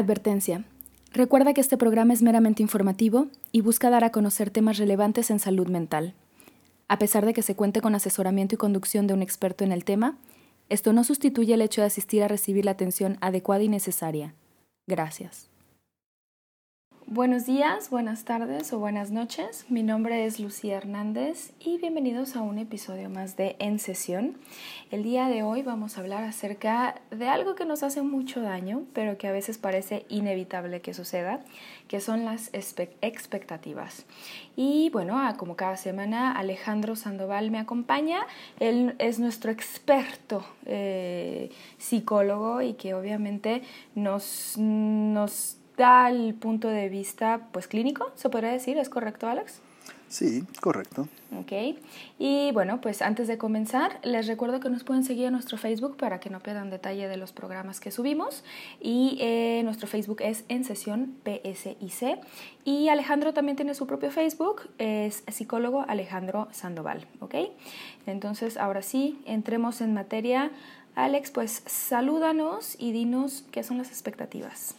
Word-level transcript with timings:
Advertencia. 0.00 0.64
Recuerda 1.12 1.52
que 1.52 1.60
este 1.60 1.76
programa 1.76 2.14
es 2.14 2.22
meramente 2.22 2.62
informativo 2.62 3.26
y 3.52 3.60
busca 3.60 3.90
dar 3.90 4.02
a 4.02 4.10
conocer 4.10 4.48
temas 4.48 4.78
relevantes 4.78 5.30
en 5.30 5.38
salud 5.38 5.68
mental. 5.68 6.14
A 6.88 6.98
pesar 6.98 7.26
de 7.26 7.34
que 7.34 7.42
se 7.42 7.54
cuente 7.54 7.82
con 7.82 7.94
asesoramiento 7.94 8.54
y 8.54 8.58
conducción 8.58 9.06
de 9.06 9.12
un 9.12 9.20
experto 9.20 9.62
en 9.62 9.72
el 9.72 9.84
tema, 9.84 10.16
esto 10.70 10.94
no 10.94 11.04
sustituye 11.04 11.52
el 11.52 11.60
hecho 11.60 11.82
de 11.82 11.88
asistir 11.88 12.22
a 12.22 12.28
recibir 12.28 12.64
la 12.64 12.70
atención 12.70 13.18
adecuada 13.20 13.62
y 13.62 13.68
necesaria. 13.68 14.34
Gracias. 14.86 15.49
Buenos 17.12 17.44
días, 17.44 17.90
buenas 17.90 18.22
tardes 18.22 18.72
o 18.72 18.78
buenas 18.78 19.10
noches. 19.10 19.66
Mi 19.68 19.82
nombre 19.82 20.26
es 20.26 20.38
Lucía 20.38 20.76
Hernández 20.76 21.50
y 21.58 21.76
bienvenidos 21.78 22.36
a 22.36 22.42
un 22.42 22.56
episodio 22.56 23.10
más 23.10 23.36
de 23.36 23.56
En 23.58 23.80
Sesión. 23.80 24.36
El 24.92 25.02
día 25.02 25.26
de 25.26 25.42
hoy 25.42 25.62
vamos 25.62 25.98
a 25.98 26.02
hablar 26.02 26.22
acerca 26.22 27.00
de 27.10 27.26
algo 27.26 27.56
que 27.56 27.64
nos 27.64 27.82
hace 27.82 28.02
mucho 28.02 28.42
daño, 28.42 28.84
pero 28.92 29.18
que 29.18 29.26
a 29.26 29.32
veces 29.32 29.58
parece 29.58 30.06
inevitable 30.08 30.82
que 30.82 30.94
suceda, 30.94 31.40
que 31.88 32.00
son 32.00 32.24
las 32.24 32.48
expectativas. 32.54 34.06
Y 34.54 34.90
bueno, 34.90 35.20
como 35.36 35.56
cada 35.56 35.76
semana, 35.76 36.30
Alejandro 36.30 36.94
Sandoval 36.94 37.50
me 37.50 37.58
acompaña. 37.58 38.20
Él 38.60 38.94
es 39.00 39.18
nuestro 39.18 39.50
experto 39.50 40.44
eh, 40.64 41.50
psicólogo 41.76 42.62
y 42.62 42.74
que 42.74 42.94
obviamente 42.94 43.62
nos, 43.96 44.56
nos 44.56 45.56
da 45.80 46.10
el 46.10 46.34
punto 46.34 46.68
de 46.68 46.88
vista 46.88 47.48
pues 47.52 47.66
clínico, 47.66 48.12
se 48.14 48.28
podría 48.28 48.52
decir, 48.52 48.76
¿es 48.78 48.88
correcto 48.88 49.28
Alex? 49.28 49.60
Sí, 50.10 50.44
correcto. 50.60 51.06
Ok. 51.38 51.78
Y 52.18 52.50
bueno, 52.50 52.80
pues 52.80 53.00
antes 53.00 53.28
de 53.28 53.38
comenzar, 53.38 54.00
les 54.02 54.26
recuerdo 54.26 54.58
que 54.58 54.68
nos 54.68 54.82
pueden 54.82 55.04
seguir 55.04 55.26
en 55.26 55.32
nuestro 55.32 55.56
Facebook 55.56 55.96
para 55.96 56.18
que 56.18 56.30
no 56.30 56.40
pierdan 56.40 56.68
detalle 56.68 57.06
de 57.06 57.16
los 57.16 57.30
programas 57.30 57.78
que 57.78 57.92
subimos. 57.92 58.42
Y 58.80 59.18
eh, 59.20 59.62
nuestro 59.62 59.86
Facebook 59.86 60.20
es 60.20 60.44
en 60.48 60.64
sesión 60.64 61.14
PSIC. 61.22 62.18
Y 62.64 62.88
Alejandro 62.88 63.32
también 63.32 63.54
tiene 63.54 63.72
su 63.74 63.86
propio 63.86 64.10
Facebook, 64.10 64.68
es 64.78 65.22
psicólogo 65.28 65.84
Alejandro 65.86 66.48
Sandoval. 66.50 67.06
Ok. 67.20 67.36
Entonces, 68.06 68.56
ahora 68.56 68.82
sí, 68.82 69.22
entremos 69.26 69.80
en 69.80 69.94
materia. 69.94 70.50
Alex, 70.96 71.30
pues 71.30 71.62
salúdanos 71.66 72.74
y 72.80 72.90
dinos 72.90 73.44
qué 73.52 73.62
son 73.62 73.78
las 73.78 73.90
expectativas. 73.90 74.74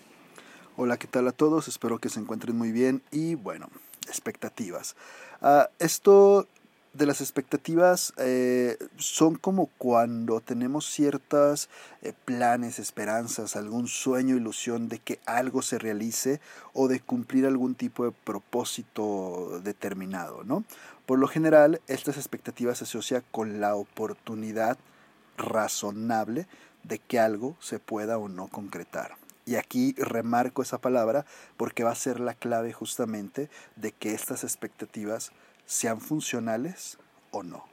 Hola, 0.83 0.97
¿qué 0.97 1.05
tal 1.05 1.27
a 1.27 1.31
todos? 1.31 1.67
Espero 1.67 1.99
que 1.99 2.09
se 2.09 2.19
encuentren 2.19 2.57
muy 2.57 2.71
bien 2.71 3.03
y 3.11 3.35
bueno, 3.35 3.69
expectativas. 4.07 4.95
Ah, 5.39 5.69
esto 5.77 6.47
de 6.93 7.05
las 7.05 7.21
expectativas 7.21 8.13
eh, 8.17 8.79
son 8.97 9.35
como 9.35 9.67
cuando 9.77 10.41
tenemos 10.41 10.87
ciertos 10.87 11.69
eh, 12.01 12.13
planes, 12.25 12.79
esperanzas, 12.79 13.55
algún 13.55 13.87
sueño, 13.87 14.35
ilusión 14.35 14.89
de 14.89 14.97
que 14.97 15.19
algo 15.27 15.61
se 15.61 15.77
realice 15.77 16.41
o 16.73 16.87
de 16.87 16.99
cumplir 16.99 17.45
algún 17.45 17.75
tipo 17.75 18.03
de 18.05 18.11
propósito 18.11 19.61
determinado, 19.63 20.43
¿no? 20.43 20.63
Por 21.05 21.19
lo 21.19 21.27
general, 21.27 21.79
estas 21.85 22.17
expectativas 22.17 22.79
se 22.79 22.85
asocian 22.85 23.23
con 23.29 23.61
la 23.61 23.75
oportunidad 23.75 24.79
razonable 25.37 26.47
de 26.81 26.97
que 26.97 27.19
algo 27.19 27.55
se 27.59 27.77
pueda 27.77 28.17
o 28.17 28.29
no 28.29 28.47
concretar. 28.47 29.20
Y 29.45 29.55
aquí 29.55 29.93
remarco 29.97 30.61
esa 30.61 30.79
palabra 30.79 31.25
porque 31.57 31.83
va 31.83 31.91
a 31.91 31.95
ser 31.95 32.19
la 32.19 32.33
clave 32.33 32.73
justamente 32.73 33.49
de 33.75 33.91
que 33.91 34.13
estas 34.13 34.43
expectativas 34.43 35.31
sean 35.65 35.99
funcionales 36.01 36.97
o 37.31 37.43
no. 37.43 37.65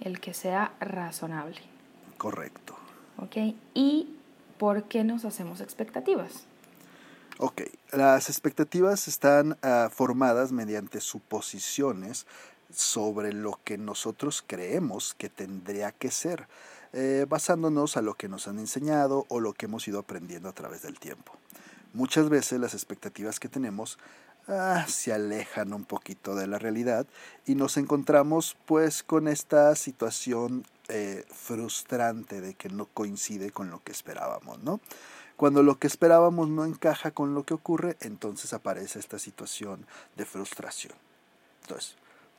El 0.00 0.20
que 0.20 0.32
sea 0.34 0.72
razonable. 0.80 1.60
Correcto. 2.16 2.76
Ok, 3.18 3.36
¿y 3.74 4.16
por 4.58 4.84
qué 4.84 5.04
nos 5.04 5.24
hacemos 5.24 5.60
expectativas? 5.60 6.46
Ok, 7.38 7.62
las 7.92 8.28
expectativas 8.28 9.06
están 9.06 9.56
ah, 9.62 9.90
formadas 9.92 10.50
mediante 10.50 11.00
suposiciones 11.00 12.26
sobre 12.72 13.32
lo 13.32 13.60
que 13.64 13.78
nosotros 13.78 14.42
creemos 14.46 15.14
que 15.14 15.28
tendría 15.28 15.92
que 15.92 16.10
ser. 16.10 16.48
Eh, 16.92 17.26
basándonos 17.28 17.96
a 17.96 18.02
lo 18.02 18.14
que 18.14 18.28
nos 18.28 18.48
han 18.48 18.58
enseñado 18.58 19.26
o 19.28 19.40
lo 19.40 19.52
que 19.52 19.66
hemos 19.66 19.86
ido 19.86 19.98
aprendiendo 19.98 20.48
a 20.48 20.54
través 20.54 20.82
del 20.82 20.98
tiempo. 20.98 21.32
Muchas 21.92 22.28
veces 22.30 22.60
las 22.60 22.74
expectativas 22.74 23.40
que 23.40 23.48
tenemos 23.48 23.98
ah, 24.46 24.86
se 24.88 25.12
alejan 25.12 25.74
un 25.74 25.84
poquito 25.84 26.34
de 26.34 26.46
la 26.46 26.58
realidad 26.58 27.06
y 27.44 27.54
nos 27.54 27.76
encontramos 27.76 28.56
pues 28.64 29.02
con 29.02 29.28
esta 29.28 29.74
situación 29.74 30.64
eh, 30.88 31.26
frustrante 31.30 32.40
de 32.40 32.54
que 32.54 32.70
no 32.70 32.86
coincide 32.86 33.50
con 33.50 33.70
lo 33.70 33.82
que 33.82 33.92
esperábamos, 33.92 34.62
¿no? 34.62 34.80
Cuando 35.36 35.62
lo 35.62 35.78
que 35.78 35.86
esperábamos 35.86 36.48
no 36.48 36.64
encaja 36.64 37.10
con 37.10 37.34
lo 37.34 37.44
que 37.44 37.54
ocurre, 37.54 37.96
entonces 38.00 38.52
aparece 38.52 38.98
esta 38.98 39.18
situación 39.18 39.86
de 40.16 40.24
frustración. 40.24 40.94
Entonces, 41.62 41.96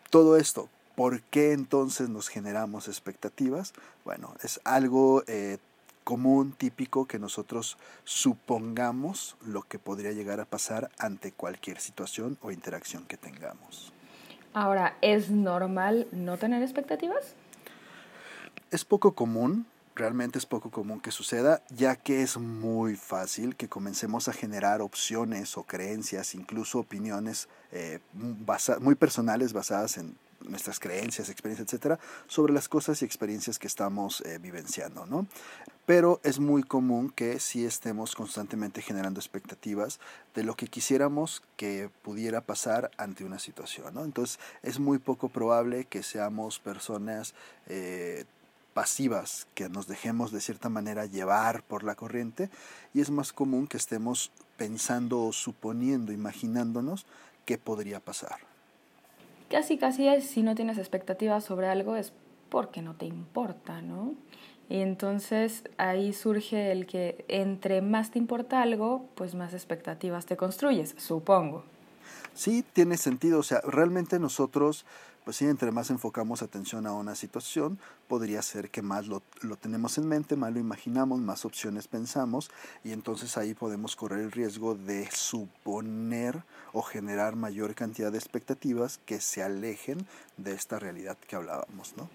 todo 0.10 0.36
esto, 0.36 0.68
¿Por 1.00 1.22
qué 1.22 1.54
entonces 1.54 2.10
nos 2.10 2.28
generamos 2.28 2.90
expectativas? 2.90 3.72
Bueno, 4.04 4.34
es 4.44 4.60
algo 4.66 5.24
eh, 5.28 5.58
común, 6.04 6.52
típico, 6.52 7.06
que 7.06 7.20
nosotros 7.20 7.78
supongamos 8.04 9.38
lo 9.46 9.62
que 9.62 9.80
podría 9.80 10.12
llegar 10.12 10.42
a 10.42 10.46
pasar 10.46 10.92
ante 10.98 11.32
cualquier 11.32 11.80
situación 11.80 12.38
o 12.42 12.52
interacción 12.52 13.06
que 13.06 13.16
tengamos. 13.16 13.94
Ahora, 14.54 14.98
¿es 15.00 15.30
normal 15.30 16.10
no 16.12 16.36
tener 16.36 16.62
expectativas? 16.62 17.34
Es 18.70 18.84
poco 18.84 19.16
común, 19.16 19.68
realmente 19.96 20.38
es 20.38 20.46
poco 20.46 20.70
común 20.70 21.00
que 21.00 21.12
suceda, 21.12 21.62
ya 21.70 21.96
que 21.96 22.24
es 22.24 22.36
muy 22.36 22.98
fácil 22.98 23.56
que 23.56 23.70
comencemos 23.70 24.28
a 24.28 24.34
generar 24.34 24.82
opciones 24.82 25.58
o 25.58 25.64
creencias, 25.64 26.36
incluso 26.36 26.78
opiniones 26.80 27.48
eh, 27.72 28.00
muy 28.82 28.96
personales 28.96 29.54
basadas 29.54 29.98
en 29.98 30.18
nuestras 30.48 30.80
creencias, 30.80 31.30
experiencias, 31.30 31.68
etcétera, 31.68 32.00
sobre 32.28 32.54
las 32.54 32.70
cosas 32.70 33.02
y 33.02 33.06
experiencias 33.06 33.60
que 33.60 33.68
estamos 33.68 34.22
eh, 34.22 34.38
vivenciando, 34.40 35.06
¿no? 35.06 35.28
Pero 35.86 36.20
es 36.24 36.40
muy 36.40 36.64
común 36.64 37.10
que 37.10 37.40
sí 37.40 37.66
estemos 37.66 38.16
constantemente 38.16 38.82
generando 38.82 39.20
expectativas 39.20 40.00
de 40.36 40.44
lo 40.44 40.56
que 40.56 40.68
quisiéramos 40.68 41.42
que 41.58 41.90
pudiera 42.04 42.42
pasar 42.42 42.92
ante 42.98 43.24
una 43.24 43.40
situación, 43.40 43.96
¿no? 43.96 44.06
Entonces 44.06 44.40
es 44.62 44.80
muy 44.80 45.00
poco 45.00 45.30
probable 45.30 45.86
que 45.86 46.04
seamos 46.04 46.60
personas 46.60 47.34
eh, 47.68 48.26
pasivas, 48.74 49.48
que 49.56 49.68
nos 49.68 49.88
dejemos 49.88 50.32
de 50.32 50.42
cierta 50.42 50.70
manera 50.70 51.06
llevar 51.06 51.64
por 51.64 51.84
la 51.84 51.96
corriente 51.96 52.50
y 52.94 53.02
es 53.02 53.10
más 53.10 53.34
común 53.34 53.68
que 53.68 53.78
estemos 53.78 54.32
pensando 54.58 55.24
o 55.24 55.34
suponiendo, 55.34 56.12
imaginándonos 56.12 57.06
qué 57.46 57.58
podría 57.58 58.00
pasar 58.00 58.49
casi 59.50 59.78
casi 59.78 60.08
es, 60.08 60.26
si 60.26 60.44
no 60.44 60.56
tienes 60.56 60.78
expectativas 60.78 61.44
sobre 61.44 61.68
algo 61.68 61.96
es 61.96 62.14
porque 62.50 62.82
no 62.82 62.96
te 62.96 63.06
importa, 63.06 63.82
¿no? 63.82 64.14
Y 64.70 64.82
entonces 64.82 65.64
ahí 65.78 66.14
surge 66.14 66.72
el 66.72 66.86
que 66.86 67.26
entre 67.28 67.82
más 67.82 68.12
te 68.12 68.20
importa 68.20 68.62
algo, 68.62 69.08
pues 69.16 69.34
más 69.34 69.54
expectativas 69.54 70.26
te 70.26 70.38
construyes, 70.38 70.96
supongo. 70.98 71.64
Sí, 72.34 72.64
tiene 72.74 72.98
sentido. 72.98 73.40
O 73.40 73.44
sea, 73.44 73.62
realmente 73.62 74.20
nosotros 74.20 74.86
pues 75.30 75.38
sí, 75.38 75.46
entre 75.46 75.70
más 75.70 75.92
enfocamos 75.92 76.42
atención 76.42 76.88
a 76.88 76.94
una 76.94 77.14
situación, 77.14 77.78
podría 78.08 78.42
ser 78.42 78.72
que 78.72 78.82
más 78.82 79.06
lo, 79.06 79.22
lo, 79.44 79.58
tenemos 79.58 80.00
en 80.00 80.08
mente, 80.08 80.36
más 80.36 80.52
lo 80.52 80.60
imaginamos, 80.60 81.20
más 81.20 81.46
opciones 81.46 81.88
pensamos 81.88 82.50
y 82.84 82.94
entonces 82.94 83.38
ahí 83.38 83.54
podemos 83.54 83.96
correr 83.96 84.22
el 84.22 84.32
riesgo 84.32 84.74
de 84.74 85.08
suponer 85.12 86.42
o 86.74 86.82
generar 86.82 87.36
mayor 87.36 87.76
cantidad 87.76 88.12
de 88.12 88.18
expectativas 88.18 88.98
que 89.06 89.22
se 89.22 89.44
alejen 89.44 90.00
de 90.38 90.54
esta 90.54 90.80
realidad 90.80 91.16
que 91.28 91.36
hablábamos, 91.36 91.94
¿no? 91.96 92.10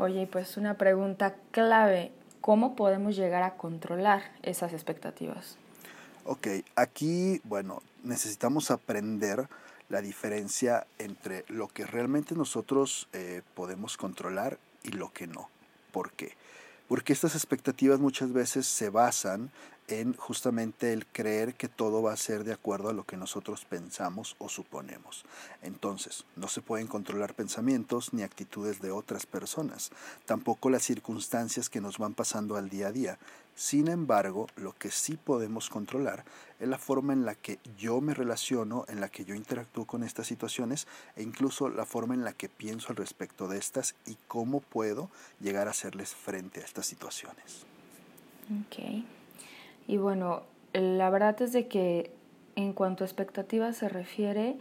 Oye, 0.00 0.28
pues 0.28 0.56
una 0.56 0.74
pregunta 0.74 1.34
clave, 1.50 2.12
¿cómo 2.40 2.76
podemos 2.76 3.16
llegar 3.16 3.42
a 3.42 3.56
controlar 3.56 4.22
esas 4.44 4.72
expectativas? 4.72 5.56
Ok, 6.24 6.46
aquí, 6.76 7.40
bueno, 7.42 7.82
necesitamos 8.04 8.70
aprender 8.70 9.48
la 9.88 10.00
diferencia 10.00 10.86
entre 10.98 11.44
lo 11.48 11.68
que 11.68 11.86
realmente 11.86 12.34
nosotros 12.34 13.08
eh, 13.12 13.42
podemos 13.54 13.96
controlar 13.96 14.58
y 14.82 14.90
lo 14.90 15.12
que 15.12 15.26
no. 15.26 15.48
¿Por 15.92 16.12
qué? 16.12 16.36
Porque 16.88 17.12
estas 17.12 17.34
expectativas 17.34 18.00
muchas 18.00 18.32
veces 18.32 18.66
se 18.66 18.90
basan 18.90 19.50
en 19.88 20.14
justamente 20.14 20.92
el 20.92 21.06
creer 21.06 21.54
que 21.54 21.68
todo 21.68 22.02
va 22.02 22.12
a 22.12 22.16
ser 22.16 22.44
de 22.44 22.52
acuerdo 22.52 22.88
a 22.88 22.92
lo 22.92 23.04
que 23.04 23.16
nosotros 23.16 23.64
pensamos 23.64 24.36
o 24.38 24.48
suponemos. 24.48 25.24
Entonces, 25.62 26.24
no 26.36 26.48
se 26.48 26.62
pueden 26.62 26.86
controlar 26.86 27.34
pensamientos 27.34 28.12
ni 28.14 28.22
actitudes 28.22 28.80
de 28.80 28.90
otras 28.90 29.26
personas, 29.26 29.90
tampoco 30.24 30.70
las 30.70 30.82
circunstancias 30.82 31.68
que 31.68 31.80
nos 31.80 31.98
van 31.98 32.14
pasando 32.14 32.56
al 32.56 32.68
día 32.68 32.88
a 32.88 32.92
día. 32.92 33.18
Sin 33.56 33.86
embargo, 33.88 34.48
lo 34.56 34.72
que 34.72 34.90
sí 34.90 35.16
podemos 35.16 35.70
controlar 35.70 36.24
es 36.58 36.68
la 36.68 36.78
forma 36.78 37.12
en 37.12 37.24
la 37.24 37.34
que 37.36 37.60
yo 37.78 38.00
me 38.00 38.14
relaciono, 38.14 38.84
en 38.88 39.00
la 39.00 39.08
que 39.08 39.24
yo 39.24 39.34
interactúo 39.34 39.84
con 39.84 40.02
estas 40.02 40.26
situaciones 40.26 40.88
e 41.14 41.22
incluso 41.22 41.68
la 41.68 41.86
forma 41.86 42.14
en 42.14 42.24
la 42.24 42.32
que 42.32 42.48
pienso 42.48 42.88
al 42.88 42.96
respecto 42.96 43.46
de 43.46 43.58
estas 43.58 43.94
y 44.06 44.16
cómo 44.26 44.60
puedo 44.60 45.08
llegar 45.40 45.68
a 45.68 45.70
hacerles 45.70 46.14
frente 46.14 46.62
a 46.62 46.64
estas 46.64 46.86
situaciones. 46.86 47.64
Ok. 48.66 49.04
Y 49.86 49.98
bueno, 49.98 50.42
la 50.72 51.10
verdad 51.10 51.40
es 51.42 51.52
de 51.52 51.68
que 51.68 52.12
en 52.56 52.72
cuanto 52.72 53.04
a 53.04 53.06
expectativas 53.06 53.76
se 53.76 53.88
refiere, 53.88 54.56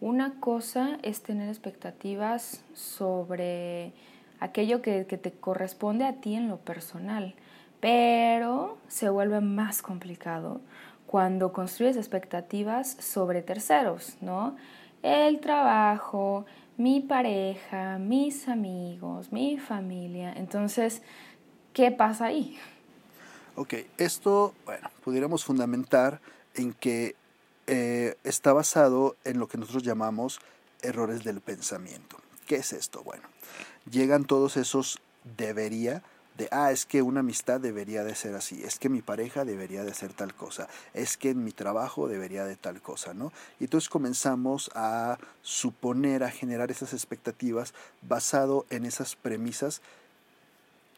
una 0.00 0.38
cosa 0.40 0.98
es 1.02 1.22
tener 1.22 1.48
expectativas 1.48 2.62
sobre 2.74 3.92
aquello 4.40 4.80
que, 4.80 5.06
que, 5.06 5.18
te 5.18 5.32
corresponde 5.32 6.04
a 6.04 6.14
ti 6.20 6.34
en 6.34 6.48
lo 6.48 6.58
personal, 6.58 7.34
pero 7.80 8.78
se 8.86 9.08
vuelve 9.08 9.40
más 9.40 9.82
complicado 9.82 10.60
cuando 11.06 11.52
construyes 11.52 11.96
expectativas 11.96 12.96
sobre 13.00 13.42
terceros, 13.42 14.16
¿no? 14.20 14.56
El 15.02 15.40
trabajo, 15.40 16.44
mi 16.76 17.00
pareja, 17.00 17.98
mis 17.98 18.46
amigos, 18.46 19.32
mi 19.32 19.58
familia. 19.58 20.32
Entonces, 20.36 21.02
¿qué 21.72 21.90
pasa 21.90 22.26
ahí? 22.26 22.56
Ok, 23.60 23.74
esto, 23.96 24.54
bueno, 24.64 24.88
pudiéramos 25.02 25.44
fundamentar 25.44 26.20
en 26.54 26.72
que 26.72 27.16
eh, 27.66 28.14
está 28.22 28.52
basado 28.52 29.16
en 29.24 29.40
lo 29.40 29.48
que 29.48 29.58
nosotros 29.58 29.82
llamamos 29.82 30.38
errores 30.80 31.24
del 31.24 31.40
pensamiento. 31.40 32.18
¿Qué 32.46 32.54
es 32.54 32.72
esto? 32.72 33.02
Bueno, 33.02 33.24
llegan 33.90 34.26
todos 34.26 34.56
esos 34.56 35.00
debería 35.36 36.04
de, 36.36 36.48
ah, 36.52 36.70
es 36.70 36.86
que 36.86 37.02
una 37.02 37.18
amistad 37.18 37.58
debería 37.58 38.04
de 38.04 38.14
ser 38.14 38.36
así, 38.36 38.62
es 38.62 38.78
que 38.78 38.88
mi 38.88 39.02
pareja 39.02 39.44
debería 39.44 39.82
de 39.82 39.90
hacer 39.90 40.12
tal 40.12 40.34
cosa, 40.34 40.68
es 40.94 41.16
que 41.16 41.30
en 41.30 41.42
mi 41.42 41.50
trabajo 41.50 42.06
debería 42.06 42.44
de 42.44 42.54
tal 42.54 42.80
cosa, 42.80 43.12
¿no? 43.12 43.32
Y 43.58 43.64
entonces 43.64 43.88
comenzamos 43.88 44.70
a 44.76 45.18
suponer, 45.42 46.22
a 46.22 46.30
generar 46.30 46.70
esas 46.70 46.92
expectativas 46.92 47.74
basado 48.02 48.66
en 48.70 48.84
esas 48.84 49.16
premisas 49.16 49.82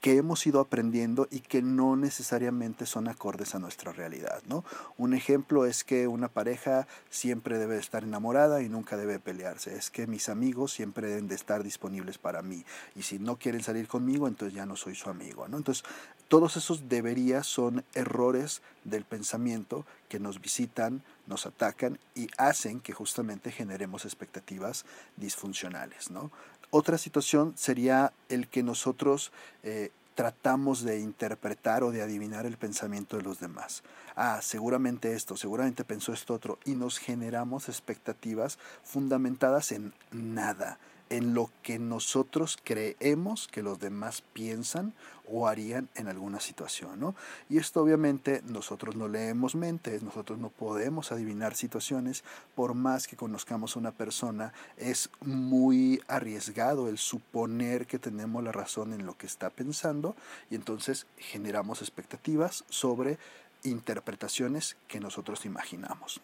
que 0.00 0.16
hemos 0.16 0.46
ido 0.46 0.60
aprendiendo 0.60 1.28
y 1.30 1.40
que 1.40 1.62
no 1.62 1.94
necesariamente 1.96 2.86
son 2.86 3.08
acordes 3.08 3.54
a 3.54 3.58
nuestra 3.58 3.92
realidad, 3.92 4.42
¿no? 4.46 4.64
Un 4.96 5.14
ejemplo 5.14 5.66
es 5.66 5.84
que 5.84 6.08
una 6.08 6.28
pareja 6.28 6.86
siempre 7.10 7.58
debe 7.58 7.78
estar 7.78 8.02
enamorada 8.02 8.62
y 8.62 8.68
nunca 8.68 8.96
debe 8.96 9.18
pelearse. 9.18 9.76
Es 9.76 9.90
que 9.90 10.06
mis 10.06 10.28
amigos 10.28 10.72
siempre 10.72 11.08
deben 11.08 11.28
de 11.28 11.34
estar 11.34 11.62
disponibles 11.62 12.18
para 12.18 12.42
mí 12.42 12.64
y 12.96 13.02
si 13.02 13.18
no 13.18 13.36
quieren 13.36 13.62
salir 13.62 13.88
conmigo, 13.88 14.26
entonces 14.26 14.54
ya 14.54 14.66
no 14.66 14.76
soy 14.76 14.94
su 14.94 15.10
amigo, 15.10 15.46
¿no? 15.48 15.58
Entonces, 15.58 15.84
todos 16.28 16.56
esos 16.56 16.88
deberías 16.88 17.46
son 17.46 17.84
errores 17.92 18.62
del 18.84 19.04
pensamiento 19.04 19.84
que 20.08 20.20
nos 20.20 20.40
visitan, 20.40 21.02
nos 21.26 21.44
atacan 21.44 21.98
y 22.14 22.28
hacen 22.38 22.80
que 22.80 22.92
justamente 22.92 23.50
generemos 23.50 24.04
expectativas 24.04 24.86
disfuncionales, 25.16 26.10
¿no? 26.10 26.30
Otra 26.70 26.98
situación 26.98 27.54
sería 27.56 28.12
el 28.28 28.46
que 28.46 28.62
nosotros 28.62 29.32
eh, 29.64 29.90
tratamos 30.14 30.82
de 30.82 31.00
interpretar 31.00 31.82
o 31.82 31.90
de 31.90 32.02
adivinar 32.02 32.46
el 32.46 32.58
pensamiento 32.58 33.16
de 33.16 33.22
los 33.22 33.40
demás. 33.40 33.82
Ah, 34.14 34.40
seguramente 34.42 35.14
esto, 35.14 35.36
seguramente 35.36 35.84
pensó 35.84 36.12
esto 36.12 36.34
otro, 36.34 36.58
y 36.64 36.72
nos 36.72 36.98
generamos 36.98 37.68
expectativas 37.68 38.58
fundamentadas 38.84 39.72
en 39.72 39.94
nada, 40.12 40.78
en 41.10 41.34
lo 41.34 41.50
que 41.62 41.78
nosotros 41.78 42.56
creemos 42.62 43.48
que 43.48 43.62
los 43.62 43.80
demás 43.80 44.22
piensan 44.32 44.94
o 45.30 45.48
harían 45.48 45.88
en 45.96 46.08
alguna 46.08 46.40
situación. 46.40 46.98
¿no? 47.00 47.14
Y 47.48 47.58
esto 47.58 47.82
obviamente 47.82 48.42
nosotros 48.46 48.96
no 48.96 49.08
leemos 49.08 49.54
mentes, 49.54 50.02
nosotros 50.02 50.38
no 50.38 50.50
podemos 50.50 51.12
adivinar 51.12 51.56
situaciones, 51.56 52.24
por 52.54 52.74
más 52.74 53.06
que 53.06 53.16
conozcamos 53.16 53.74
a 53.74 53.80
una 53.80 53.92
persona, 53.92 54.52
es 54.76 55.10
muy 55.20 56.00
arriesgado 56.08 56.88
el 56.88 56.98
suponer 56.98 57.86
que 57.86 57.98
tenemos 57.98 58.42
la 58.42 58.52
razón 58.52 58.92
en 58.92 59.04
lo 59.04 59.18
que 59.18 59.26
está 59.26 59.50
pensando 59.50 60.16
y 60.48 60.54
entonces 60.54 61.06
generamos 61.16 61.82
expectativas 61.82 62.64
sobre 62.68 63.18
interpretaciones 63.64 64.76
que 64.88 65.00
nosotros 65.00 65.44
imaginamos. 65.44 66.20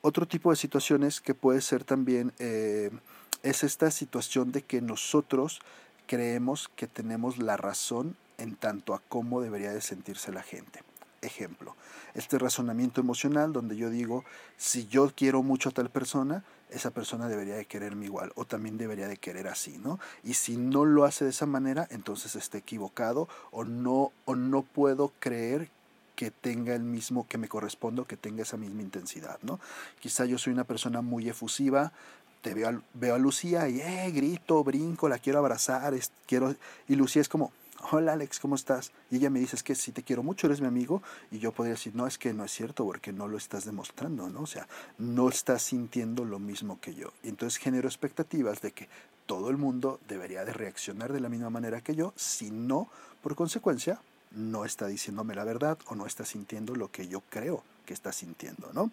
Otro 0.00 0.26
tipo 0.26 0.50
de 0.50 0.56
situaciones 0.56 1.20
que 1.20 1.34
puede 1.34 1.60
ser 1.60 1.84
también... 1.84 2.32
Eh, 2.38 2.90
es 3.44 3.62
esta 3.62 3.90
situación 3.90 4.50
de 4.50 4.62
que 4.62 4.80
nosotros 4.80 5.60
creemos 6.06 6.70
que 6.74 6.86
tenemos 6.86 7.38
la 7.38 7.56
razón 7.56 8.16
en 8.38 8.56
tanto 8.56 8.94
a 8.94 9.02
cómo 9.08 9.40
debería 9.40 9.72
de 9.72 9.82
sentirse 9.82 10.32
la 10.32 10.42
gente. 10.42 10.82
Ejemplo, 11.20 11.76
este 12.14 12.38
razonamiento 12.38 13.00
emocional 13.00 13.52
donde 13.52 13.76
yo 13.76 13.90
digo, 13.90 14.24
si 14.56 14.86
yo 14.86 15.12
quiero 15.14 15.42
mucho 15.42 15.68
a 15.68 15.72
tal 15.72 15.90
persona, 15.90 16.42
esa 16.70 16.90
persona 16.90 17.28
debería 17.28 17.54
de 17.54 17.66
quererme 17.66 18.06
igual 18.06 18.32
o 18.34 18.46
también 18.46 18.78
debería 18.78 19.08
de 19.08 19.18
querer 19.18 19.46
así, 19.46 19.78
¿no? 19.78 20.00
Y 20.22 20.34
si 20.34 20.56
no 20.56 20.86
lo 20.86 21.04
hace 21.04 21.24
de 21.24 21.30
esa 21.30 21.46
manera, 21.46 21.86
entonces 21.90 22.36
está 22.36 22.58
equivocado 22.58 23.28
o 23.52 23.64
no, 23.64 24.10
o 24.24 24.36
no 24.36 24.62
puedo 24.62 25.12
creer 25.20 25.70
que 26.16 26.30
tenga 26.30 26.74
el 26.74 26.82
mismo, 26.82 27.26
que 27.26 27.38
me 27.38 27.48
corresponda 27.48 28.04
que 28.04 28.16
tenga 28.16 28.42
esa 28.42 28.56
misma 28.56 28.82
intensidad, 28.82 29.38
¿no? 29.42 29.60
Quizá 30.00 30.24
yo 30.24 30.38
soy 30.38 30.52
una 30.52 30.64
persona 30.64 31.00
muy 31.00 31.28
efusiva, 31.28 31.92
te 32.44 32.52
veo 32.52 32.68
a, 32.68 32.82
veo 32.92 33.14
a 33.14 33.18
Lucía 33.18 33.70
y 33.70 33.80
eh, 33.80 34.10
grito, 34.10 34.62
brinco, 34.62 35.08
la 35.08 35.18
quiero 35.18 35.38
abrazar, 35.38 35.94
quiero, 36.26 36.54
y 36.86 36.94
Lucía 36.94 37.22
es 37.22 37.28
como, 37.30 37.52
hola 37.90 38.12
Alex, 38.12 38.38
¿cómo 38.38 38.54
estás? 38.54 38.92
Y 39.10 39.16
ella 39.16 39.30
me 39.30 39.40
dice, 39.40 39.56
es 39.56 39.62
que 39.62 39.74
si 39.74 39.92
te 39.92 40.02
quiero 40.02 40.22
mucho, 40.22 40.46
eres 40.46 40.60
mi 40.60 40.66
amigo, 40.66 41.02
y 41.30 41.38
yo 41.38 41.52
podría 41.52 41.72
decir, 41.72 41.94
no, 41.96 42.06
es 42.06 42.18
que 42.18 42.34
no 42.34 42.44
es 42.44 42.52
cierto, 42.52 42.84
porque 42.84 43.14
no 43.14 43.28
lo 43.28 43.38
estás 43.38 43.64
demostrando, 43.64 44.28
¿no? 44.28 44.42
O 44.42 44.46
sea, 44.46 44.68
no 44.98 45.30
estás 45.30 45.62
sintiendo 45.62 46.26
lo 46.26 46.38
mismo 46.38 46.78
que 46.82 46.94
yo. 46.94 47.14
Y 47.22 47.30
entonces 47.30 47.58
genero 47.58 47.88
expectativas 47.88 48.60
de 48.60 48.72
que 48.72 48.90
todo 49.24 49.48
el 49.48 49.56
mundo 49.56 49.98
debería 50.06 50.44
de 50.44 50.52
reaccionar 50.52 51.14
de 51.14 51.20
la 51.20 51.30
misma 51.30 51.48
manera 51.48 51.80
que 51.80 51.94
yo, 51.94 52.12
si 52.14 52.50
no, 52.50 52.88
por 53.22 53.36
consecuencia, 53.36 54.02
no 54.32 54.66
está 54.66 54.86
diciéndome 54.86 55.34
la 55.34 55.44
verdad 55.44 55.78
o 55.86 55.94
no 55.94 56.04
está 56.04 56.26
sintiendo 56.26 56.74
lo 56.76 56.90
que 56.90 57.08
yo 57.08 57.22
creo 57.30 57.64
que 57.86 57.94
está 57.94 58.12
sintiendo, 58.12 58.70
¿no? 58.74 58.90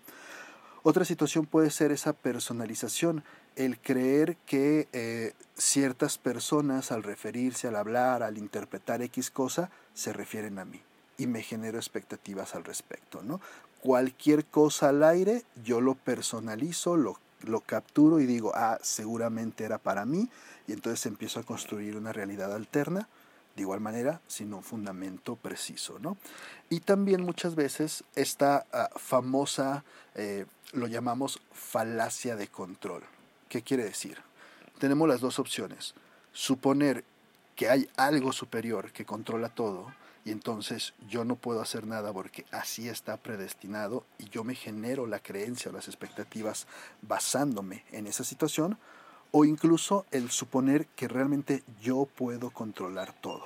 Otra 0.84 1.06
situación 1.06 1.46
puede 1.46 1.70
ser 1.70 1.92
esa 1.92 2.14
personalización, 2.14 3.24
el 3.56 3.80
creer 3.80 4.36
que 4.48 4.88
eh, 4.94 5.34
ciertas 5.56 6.18
personas 6.18 6.92
al 6.92 7.04
referirse, 7.04 7.68
al 7.68 7.76
hablar, 7.76 8.24
al 8.24 8.40
interpretar 8.40 9.04
X 9.04 9.30
cosa, 9.30 9.70
se 9.94 10.12
refieren 10.12 10.58
a 10.58 10.66
mí 10.66 10.82
y 11.18 11.28
me 11.28 11.44
genero 11.44 11.78
expectativas 11.78 12.56
al 12.56 12.64
respecto. 12.64 13.22
¿no? 13.22 13.40
Cualquier 13.82 14.46
cosa 14.46 14.90
al 14.90 15.04
aire, 15.04 15.44
yo 15.64 15.82
lo 15.82 15.94
personalizo, 15.94 16.98
lo, 16.98 17.20
lo 17.42 17.62
capturo 17.62 18.20
y 18.20 18.26
digo, 18.26 18.52
ah, 18.56 18.80
seguramente 18.82 19.64
era 19.64 19.78
para 19.78 20.06
mí, 20.06 20.30
y 20.66 20.74
entonces 20.74 21.06
empiezo 21.06 21.40
a 21.40 21.44
construir 21.44 21.96
una 21.96 22.12
realidad 22.12 22.54
alterna 22.56 23.08
de 23.56 23.62
igual 23.62 23.80
manera 23.80 24.22
sin 24.28 24.54
un 24.54 24.64
fundamento 24.64 25.36
preciso. 25.36 26.00
¿no? 26.00 26.18
Y 26.70 26.82
también 26.82 27.22
muchas 27.24 27.56
veces 27.56 28.04
esta 28.16 28.66
ah, 28.72 28.90
famosa, 28.96 29.84
eh, 30.16 30.46
lo 30.74 30.88
llamamos 30.88 31.42
falacia 31.52 32.36
de 32.36 32.48
control. 32.48 33.04
¿Qué 33.50 33.62
quiere 33.62 33.84
decir? 33.84 34.18
Tenemos 34.80 35.08
las 35.08 35.20
dos 35.20 35.40
opciones. 35.40 35.94
Suponer 36.32 37.04
que 37.56 37.70
hay 37.70 37.90
algo 37.98 38.32
superior 38.32 38.92
que 38.92 39.06
controla 39.06 39.50
todo 39.50 39.94
y 40.24 40.32
entonces 40.32 40.94
yo 41.10 41.26
no 41.26 41.36
puedo 41.36 41.62
hacer 41.62 41.86
nada 41.86 42.14
porque 42.14 42.46
así 42.52 42.88
está 42.88 43.18
predestinado 43.18 44.06
y 44.18 44.30
yo 44.30 44.44
me 44.44 44.56
genero 44.56 45.08
la 45.08 45.20
creencia 45.20 45.72
o 45.72 45.74
las 45.74 45.88
expectativas 45.88 46.68
basándome 47.02 47.84
en 47.92 48.08
esa 48.08 48.24
situación 48.24 48.78
o 49.32 49.46
incluso 49.46 50.06
el 50.12 50.30
suponer 50.30 50.88
que 50.88 51.08
realmente 51.08 51.64
yo 51.82 52.06
puedo 52.06 52.52
controlar 52.52 53.14
todo. 53.22 53.44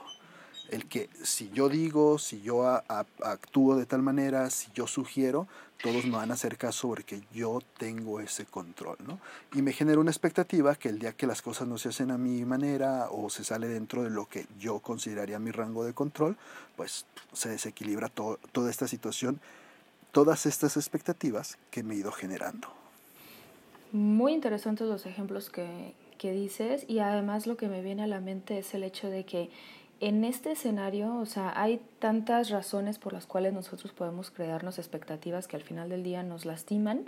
El 0.70 0.88
que 0.88 1.10
si 1.24 1.52
yo 1.52 1.70
digo, 1.70 2.18
si 2.18 2.42
yo 2.42 2.66
actúo 2.66 3.76
de 3.76 3.86
tal 3.86 4.02
manera, 4.02 4.50
si 4.50 4.72
yo 4.74 4.88
sugiero, 4.88 5.48
todos 5.84 6.06
me 6.06 6.18
van 6.18 6.32
a 6.32 6.34
hacer 6.34 6.58
caso 6.58 6.88
porque 6.88 7.22
yo 7.32 7.60
tengo 7.78 8.20
ese 8.20 8.46
control, 8.46 8.98
¿no? 9.06 9.20
Y 9.54 9.62
me 9.62 9.74
genera 9.74 10.00
una 10.00 10.10
expectativa 10.10 10.74
que 10.74 10.90
el 10.90 10.98
día 10.98 11.12
que 11.12 11.28
las 11.28 11.44
cosas 11.44 11.68
no 11.68 11.78
se 11.78 11.90
hacen 11.90 12.10
a 12.10 12.18
mi 12.18 12.44
manera 12.46 13.10
o 13.12 13.30
se 13.30 13.44
sale 13.44 13.68
dentro 13.68 14.02
de 14.02 14.10
lo 14.10 14.28
que 14.28 14.48
yo 14.58 14.80
consideraría 14.80 15.38
mi 15.38 15.52
rango 15.52 15.84
de 15.84 15.94
control, 15.94 16.36
pues 16.76 17.06
se 17.32 17.50
desequilibra 17.50 18.10
toda 18.10 18.72
esta 18.72 18.88
situación, 18.88 19.40
todas 20.12 20.48
estas 20.48 20.78
expectativas 20.78 21.60
que 21.70 21.84
me 21.84 21.94
he 21.94 21.98
ido 21.98 22.12
generando. 22.12 22.85
Muy 23.96 24.34
interesantes 24.34 24.90
los 24.90 25.06
ejemplos 25.06 25.50
que, 25.50 25.94
que 26.18 26.34
dices 26.34 26.84
y 26.90 27.00
además 27.00 27.48
lo 27.48 27.56
que 27.56 27.70
me 27.70 27.82
viene 27.82 28.04
a 28.04 28.08
la 28.08 28.20
mente 28.20 28.58
es 28.58 28.74
el 28.74 28.84
hecho 28.84 29.10
de 29.10 29.24
que 29.24 29.50
en 30.02 30.26
este 30.26 30.52
escenario, 30.52 31.16
o 31.16 31.26
sea, 31.26 31.54
hay 31.56 31.80
tantas 32.00 32.50
razones 32.50 33.00
por 33.00 33.14
las 33.14 33.26
cuales 33.26 33.54
nosotros 33.54 33.94
podemos 33.94 34.32
crearnos 34.32 34.80
expectativas 34.80 35.48
que 35.48 35.56
al 35.56 35.62
final 35.62 35.88
del 35.88 36.04
día 36.04 36.24
nos 36.24 36.44
lastiman, 36.44 37.06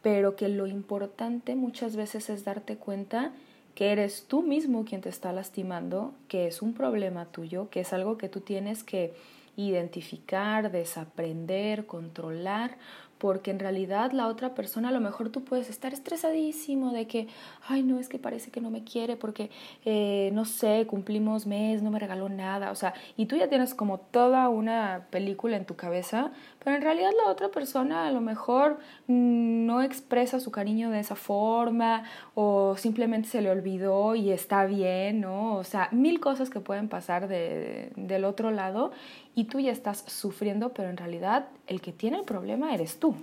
pero 0.00 0.34
que 0.34 0.48
lo 0.48 0.66
importante 0.66 1.56
muchas 1.56 1.94
veces 1.94 2.30
es 2.30 2.42
darte 2.42 2.76
cuenta 2.76 3.34
que 3.74 3.92
eres 3.92 4.24
tú 4.26 4.40
mismo 4.40 4.86
quien 4.86 5.02
te 5.02 5.10
está 5.10 5.34
lastimando, 5.34 6.14
que 6.26 6.46
es 6.46 6.62
un 6.62 6.72
problema 6.72 7.26
tuyo, 7.26 7.68
que 7.68 7.80
es 7.80 7.92
algo 7.92 8.16
que 8.16 8.30
tú 8.30 8.40
tienes 8.40 8.82
que 8.82 9.12
identificar, 9.56 10.72
desaprender, 10.72 11.84
controlar, 11.84 12.78
porque 13.20 13.50
en 13.50 13.58
realidad 13.58 14.12
la 14.12 14.26
otra 14.26 14.54
persona 14.54 14.88
a 14.88 14.92
lo 14.92 15.00
mejor 15.00 15.28
tú 15.28 15.44
puedes 15.44 15.68
estar 15.68 15.92
estresadísimo 15.92 16.90
de 16.90 17.06
que, 17.06 17.28
ay, 17.68 17.82
no, 17.82 18.00
es 18.00 18.08
que 18.08 18.18
parece 18.18 18.50
que 18.50 18.62
no 18.62 18.70
me 18.70 18.82
quiere 18.82 19.16
porque, 19.16 19.50
eh, 19.84 20.30
no 20.32 20.46
sé, 20.46 20.86
cumplimos 20.88 21.46
mes, 21.46 21.82
no 21.82 21.90
me 21.90 21.98
regaló 21.98 22.30
nada, 22.30 22.70
o 22.70 22.74
sea, 22.74 22.94
y 23.18 23.26
tú 23.26 23.36
ya 23.36 23.48
tienes 23.48 23.74
como 23.74 23.98
toda 23.98 24.48
una 24.48 25.06
película 25.10 25.58
en 25.58 25.66
tu 25.66 25.76
cabeza, 25.76 26.32
pero 26.64 26.76
en 26.76 26.82
realidad 26.82 27.10
la 27.22 27.30
otra 27.30 27.50
persona 27.50 28.06
a 28.08 28.10
lo 28.10 28.22
mejor 28.22 28.78
no 29.06 29.82
expresa 29.82 30.40
su 30.40 30.50
cariño 30.50 30.90
de 30.90 31.00
esa 31.00 31.14
forma 31.14 32.04
o 32.34 32.76
simplemente 32.78 33.28
se 33.28 33.42
le 33.42 33.50
olvidó 33.50 34.14
y 34.14 34.30
está 34.30 34.64
bien, 34.64 35.20
¿no? 35.20 35.56
O 35.56 35.64
sea, 35.64 35.88
mil 35.92 36.20
cosas 36.20 36.48
que 36.48 36.60
pueden 36.60 36.88
pasar 36.88 37.28
de, 37.28 37.92
del 37.96 38.24
otro 38.24 38.50
lado 38.50 38.92
y 39.34 39.44
tú 39.44 39.60
ya 39.60 39.72
estás 39.72 40.04
sufriendo, 40.06 40.72
pero 40.72 40.90
en 40.90 40.96
realidad 40.96 41.48
el 41.66 41.80
que 41.80 41.92
tiene 41.92 42.18
el 42.18 42.24
problema 42.24 42.74
eres 42.74 42.98
tú. 42.98 43.14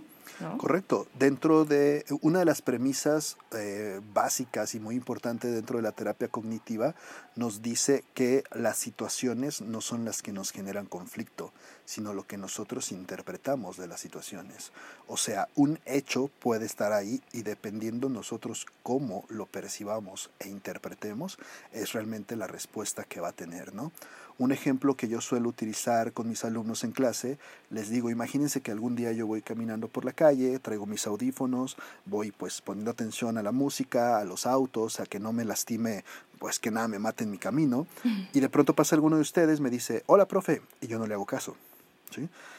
Correcto. 0.58 1.08
Dentro 1.18 1.66
de 1.66 2.06
una 2.22 2.40
de 2.40 2.46
las 2.46 2.62
premisas 2.62 3.38
eh, 3.56 4.02
básicas 4.14 4.76
y 4.76 4.80
muy 4.80 4.96
importantes 4.96 5.54
dentro 5.54 5.78
de 5.78 5.84
la 5.84 5.92
terapia 5.92 6.28
cognitiva, 6.28 6.96
nos 7.36 7.62
dice 7.62 8.04
que 8.14 8.44
las 8.52 8.78
situaciones 8.78 9.62
no 9.62 9.82
son 9.82 10.06
las 10.06 10.22
que 10.22 10.32
nos 10.32 10.52
generan 10.52 10.86
conflicto, 10.86 11.54
sino 11.88 12.14
lo 12.14 12.28
que 12.28 12.38
nosotros 12.38 12.92
interpretamos 12.92 13.78
de 13.78 13.88
las 13.88 14.02
situaciones. 14.02 14.74
O 15.08 15.16
sea, 15.16 15.48
un 15.56 15.80
hecho 15.86 16.30
puede 16.42 16.66
estar 16.66 16.92
ahí 16.92 17.22
y 17.32 17.44
dependiendo 17.44 18.10
nosotros 18.10 18.66
cómo 18.84 19.24
lo 19.30 19.46
percibamos 19.46 20.30
e 20.40 20.50
interpretemos, 20.50 21.40
es 21.72 21.94
realmente 21.94 22.36
la 22.36 22.46
respuesta 22.46 23.06
que 23.06 23.22
va 23.22 23.30
a 23.30 23.32
tener, 23.32 23.74
¿no? 23.74 23.94
Un 24.38 24.52
ejemplo 24.52 24.98
que 24.98 25.08
yo 25.08 25.22
suelo 25.22 25.48
utilizar 25.48 26.12
con 26.12 26.28
mis 26.28 26.44
alumnos 26.44 26.84
en 26.84 26.92
clase, 26.92 27.40
les 27.70 27.90
digo, 27.90 28.10
imagínense 28.10 28.60
que 28.60 28.72
algún 28.72 28.98
día 28.98 29.14
yo 29.14 29.26
voy 29.26 29.42
caminando 29.42 29.88
por 29.88 30.04
la 30.04 30.12
calle, 30.12 30.60
traigo 30.60 30.86
mis 30.86 31.08
audífonos, 31.08 31.78
voy 32.06 32.32
pues 32.32 32.62
poniendo 32.62 32.92
atención 32.92 33.38
a 33.38 33.44
la 33.44 33.54
música, 33.54 34.20
a 34.20 34.26
los 34.26 34.46
autos, 34.46 35.00
a 35.00 35.06
que 35.06 35.20
no 35.20 35.32
me 35.32 35.46
lastime, 35.46 36.04
pues 36.38 36.60
que 36.60 36.70
nada 36.70 36.90
me 36.90 37.00
mate 37.00 37.24
en 37.24 37.32
mi 37.32 37.38
camino, 37.38 37.88
y 38.34 38.42
de 38.42 38.50
pronto 38.50 38.74
pasa 38.74 38.94
alguno 38.94 39.16
de 39.16 39.22
ustedes, 39.22 39.62
me 39.62 39.70
dice, 39.70 40.04
hola 40.06 40.28
profe, 40.28 40.62
y 40.82 40.88
yo 40.88 41.00
no 41.00 41.08
le 41.08 41.14
hago 41.14 41.26
caso. 41.26 41.56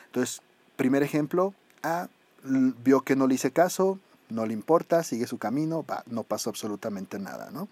Entonces, 0.07 0.43
primer 0.77 1.03
ejemplo, 1.03 1.55
ah, 1.83 2.09
vio 2.43 3.01
que 3.03 3.17
no 3.17 3.27
le 3.27 3.35
hice 3.35 3.51
caso, 3.51 3.99
no 4.29 4.47
le 4.47 4.53
importa, 4.53 5.03
sigue 5.03 5.27
su 5.27 5.39
camino, 5.39 5.85
no 6.07 6.23
pasó 6.23 6.51
absolutamente 6.51 7.19
nada, 7.19 7.51
¿no? 7.51 7.69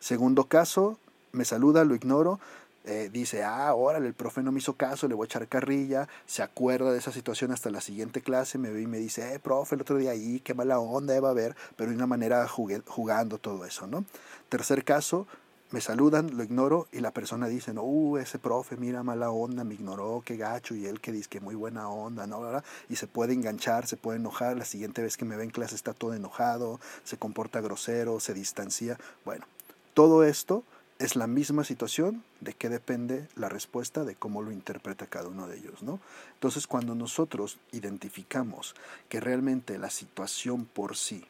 Segundo 0.00 0.44
caso, 0.44 0.98
me 1.32 1.44
saluda, 1.44 1.84
lo 1.84 1.94
ignoro, 1.94 2.38
eh, 2.86 3.08
dice, 3.10 3.42
ah, 3.42 3.72
órale, 3.74 4.06
el 4.06 4.12
profe 4.12 4.42
no 4.42 4.52
me 4.52 4.58
hizo 4.58 4.74
caso, 4.74 5.08
le 5.08 5.14
voy 5.14 5.24
a 5.24 5.28
echar 5.28 5.48
carrilla, 5.48 6.06
se 6.26 6.42
acuerda 6.42 6.92
de 6.92 6.98
esa 6.98 7.12
situación 7.12 7.50
hasta 7.50 7.70
la 7.70 7.80
siguiente 7.80 8.20
clase, 8.20 8.58
me 8.58 8.70
ve 8.70 8.82
y 8.82 8.86
me 8.86 8.98
dice, 8.98 9.34
eh, 9.34 9.38
profe, 9.38 9.74
el 9.74 9.80
otro 9.80 9.96
día 9.96 10.10
ahí, 10.10 10.40
qué 10.40 10.52
mala 10.52 10.78
onda 10.78 11.18
va 11.20 11.28
a 11.28 11.30
haber, 11.30 11.56
pero 11.76 11.88
de 11.88 11.96
una 11.96 12.06
manera 12.06 12.46
jugando 12.46 13.38
todo 13.38 13.64
eso, 13.64 13.86
¿no? 13.86 14.04
Tercer 14.50 14.84
caso, 14.84 15.26
me 15.74 15.80
saludan, 15.80 16.36
lo 16.36 16.44
ignoro 16.44 16.86
y 16.92 17.00
la 17.00 17.10
persona 17.10 17.48
dice, 17.48 17.74
no, 17.74 17.82
uh, 17.82 18.18
ese 18.18 18.38
profe, 18.38 18.76
mira, 18.76 19.02
mala 19.02 19.32
onda, 19.32 19.64
me 19.64 19.74
ignoró, 19.74 20.22
qué 20.24 20.36
gacho, 20.36 20.76
y 20.76 20.86
él 20.86 21.00
que 21.00 21.10
dice 21.10 21.28
que 21.28 21.40
muy 21.40 21.56
buena 21.56 21.88
onda, 21.88 22.28
¿no? 22.28 22.62
Y 22.88 22.94
se 22.94 23.08
puede 23.08 23.32
enganchar, 23.32 23.88
se 23.88 23.96
puede 23.96 24.18
enojar, 24.18 24.56
la 24.56 24.66
siguiente 24.66 25.02
vez 25.02 25.16
que 25.16 25.24
me 25.24 25.36
ve 25.36 25.42
en 25.42 25.50
clase 25.50 25.74
está 25.74 25.92
todo 25.92 26.14
enojado, 26.14 26.78
se 27.02 27.16
comporta 27.16 27.60
grosero, 27.60 28.20
se 28.20 28.34
distancia, 28.34 28.98
bueno, 29.24 29.46
todo 29.94 30.22
esto 30.22 30.62
es 31.00 31.16
la 31.16 31.26
misma 31.26 31.64
situación 31.64 32.22
de 32.40 32.52
que 32.52 32.68
depende 32.68 33.26
la 33.34 33.48
respuesta 33.48 34.04
de 34.04 34.14
cómo 34.14 34.42
lo 34.42 34.52
interpreta 34.52 35.08
cada 35.08 35.26
uno 35.26 35.48
de 35.48 35.58
ellos, 35.58 35.82
¿no? 35.82 35.98
Entonces, 36.34 36.68
cuando 36.68 36.94
nosotros 36.94 37.58
identificamos 37.72 38.76
que 39.08 39.18
realmente 39.18 39.76
la 39.78 39.90
situación 39.90 40.66
por 40.66 40.96
sí 40.96 41.26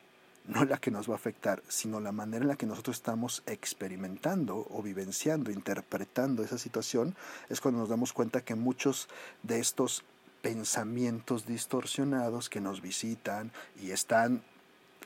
no 0.46 0.64
la 0.64 0.78
que 0.78 0.90
nos 0.90 1.08
va 1.08 1.14
a 1.14 1.16
afectar, 1.16 1.62
sino 1.68 2.00
la 2.00 2.12
manera 2.12 2.42
en 2.42 2.48
la 2.48 2.56
que 2.56 2.66
nosotros 2.66 2.96
estamos 2.96 3.42
experimentando 3.46 4.66
o 4.70 4.82
vivenciando, 4.82 5.50
interpretando 5.50 6.42
esa 6.42 6.58
situación, 6.58 7.14
es 7.48 7.60
cuando 7.60 7.80
nos 7.80 7.88
damos 7.88 8.12
cuenta 8.12 8.42
que 8.42 8.54
muchos 8.54 9.08
de 9.42 9.58
estos 9.58 10.04
pensamientos 10.42 11.46
distorsionados 11.46 12.50
que 12.50 12.60
nos 12.60 12.82
visitan 12.82 13.50
y 13.80 13.92
están 13.92 14.42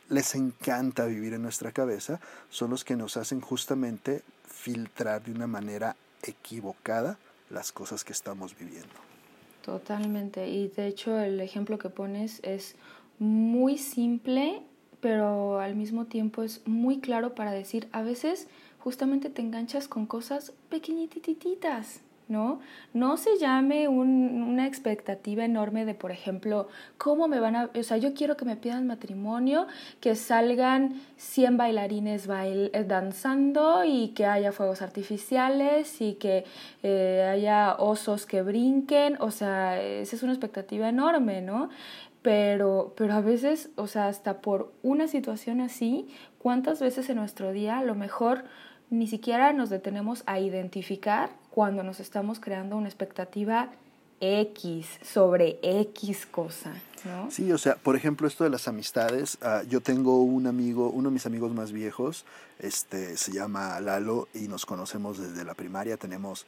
les 0.08 0.34
encanta 0.34 1.04
vivir 1.04 1.34
en 1.34 1.42
nuestra 1.42 1.70
cabeza, 1.72 2.18
son 2.48 2.70
los 2.70 2.84
que 2.84 2.96
nos 2.96 3.16
hacen 3.16 3.40
justamente 3.40 4.22
filtrar 4.46 5.22
de 5.22 5.32
una 5.32 5.46
manera 5.46 5.96
equivocada 6.22 7.18
las 7.50 7.72
cosas 7.72 8.04
que 8.04 8.12
estamos 8.12 8.58
viviendo. 8.58 8.94
Totalmente. 9.62 10.48
Y 10.48 10.68
de 10.68 10.86
hecho 10.86 11.18
el 11.18 11.40
ejemplo 11.40 11.78
que 11.78 11.90
pones 11.90 12.40
es 12.42 12.74
muy 13.18 13.76
simple, 13.76 14.62
pero 15.00 15.60
al 15.60 15.76
mismo 15.76 16.06
tiempo 16.06 16.42
es 16.42 16.66
muy 16.66 17.00
claro 17.00 17.34
para 17.34 17.52
decir, 17.52 17.88
a 17.92 18.02
veces 18.02 18.48
justamente 18.78 19.30
te 19.30 19.42
enganchas 19.42 19.88
con 19.88 20.06
cosas 20.06 20.52
pequeñititas 20.68 22.00
¿no? 22.28 22.60
No 22.92 23.16
se 23.16 23.38
llame 23.38 23.88
una 23.88 24.66
expectativa 24.66 25.44
enorme 25.44 25.84
de, 25.84 25.94
por 25.94 26.10
ejemplo, 26.10 26.68
cómo 26.98 27.26
me 27.26 27.40
van 27.40 27.56
a, 27.56 27.70
o 27.74 27.82
sea, 27.82 27.96
yo 27.96 28.12
quiero 28.12 28.36
que 28.36 28.44
me 28.44 28.56
pidan 28.56 28.86
matrimonio, 28.86 29.66
que 30.00 30.14
salgan 30.14 31.00
100 31.16 31.56
bailarines 31.56 32.26
bail, 32.26 32.70
eh, 32.74 32.84
danzando 32.84 33.82
y 33.84 34.08
que 34.08 34.26
haya 34.26 34.52
fuegos 34.52 34.82
artificiales 34.82 36.00
y 36.00 36.14
que 36.14 36.44
eh, 36.82 37.26
haya 37.30 37.76
osos 37.78 38.26
que 38.26 38.42
brinquen, 38.42 39.16
o 39.20 39.30
sea, 39.30 39.80
esa 39.80 40.14
es 40.14 40.22
una 40.22 40.32
expectativa 40.32 40.88
enorme, 40.88 41.40
¿no? 41.40 41.70
Pero, 42.22 42.94
pero 42.96 43.14
a 43.14 43.20
veces, 43.20 43.70
o 43.76 43.86
sea, 43.86 44.08
hasta 44.08 44.40
por 44.40 44.72
una 44.82 45.06
situación 45.08 45.60
así, 45.60 46.08
¿cuántas 46.38 46.80
veces 46.80 47.08
en 47.10 47.16
nuestro 47.16 47.52
día 47.52 47.78
a 47.78 47.84
lo 47.84 47.94
mejor 47.94 48.44
ni 48.90 49.06
siquiera 49.06 49.52
nos 49.52 49.70
detenemos 49.70 50.22
a 50.26 50.40
identificar 50.40 51.30
cuando 51.50 51.82
nos 51.82 52.00
estamos 52.00 52.40
creando 52.40 52.76
una 52.76 52.88
expectativa 52.88 53.70
X 54.20 54.98
sobre 55.02 55.58
X 55.62 56.26
cosa, 56.26 56.72
¿no? 57.04 57.30
Sí, 57.30 57.52
o 57.52 57.58
sea, 57.58 57.76
por 57.76 57.94
ejemplo, 57.96 58.26
esto 58.26 58.44
de 58.44 58.50
las 58.50 58.66
amistades, 58.66 59.38
ah, 59.42 59.62
yo 59.68 59.80
tengo 59.80 60.22
un 60.22 60.46
amigo, 60.46 60.90
uno 60.90 61.08
de 61.08 61.14
mis 61.14 61.26
amigos 61.26 61.54
más 61.54 61.72
viejos, 61.72 62.24
este, 62.58 63.16
se 63.16 63.32
llama 63.32 63.78
Lalo 63.80 64.28
y 64.34 64.48
nos 64.48 64.66
conocemos 64.66 65.18
desde 65.18 65.44
la 65.44 65.54
primaria, 65.54 65.96
tenemos 65.96 66.46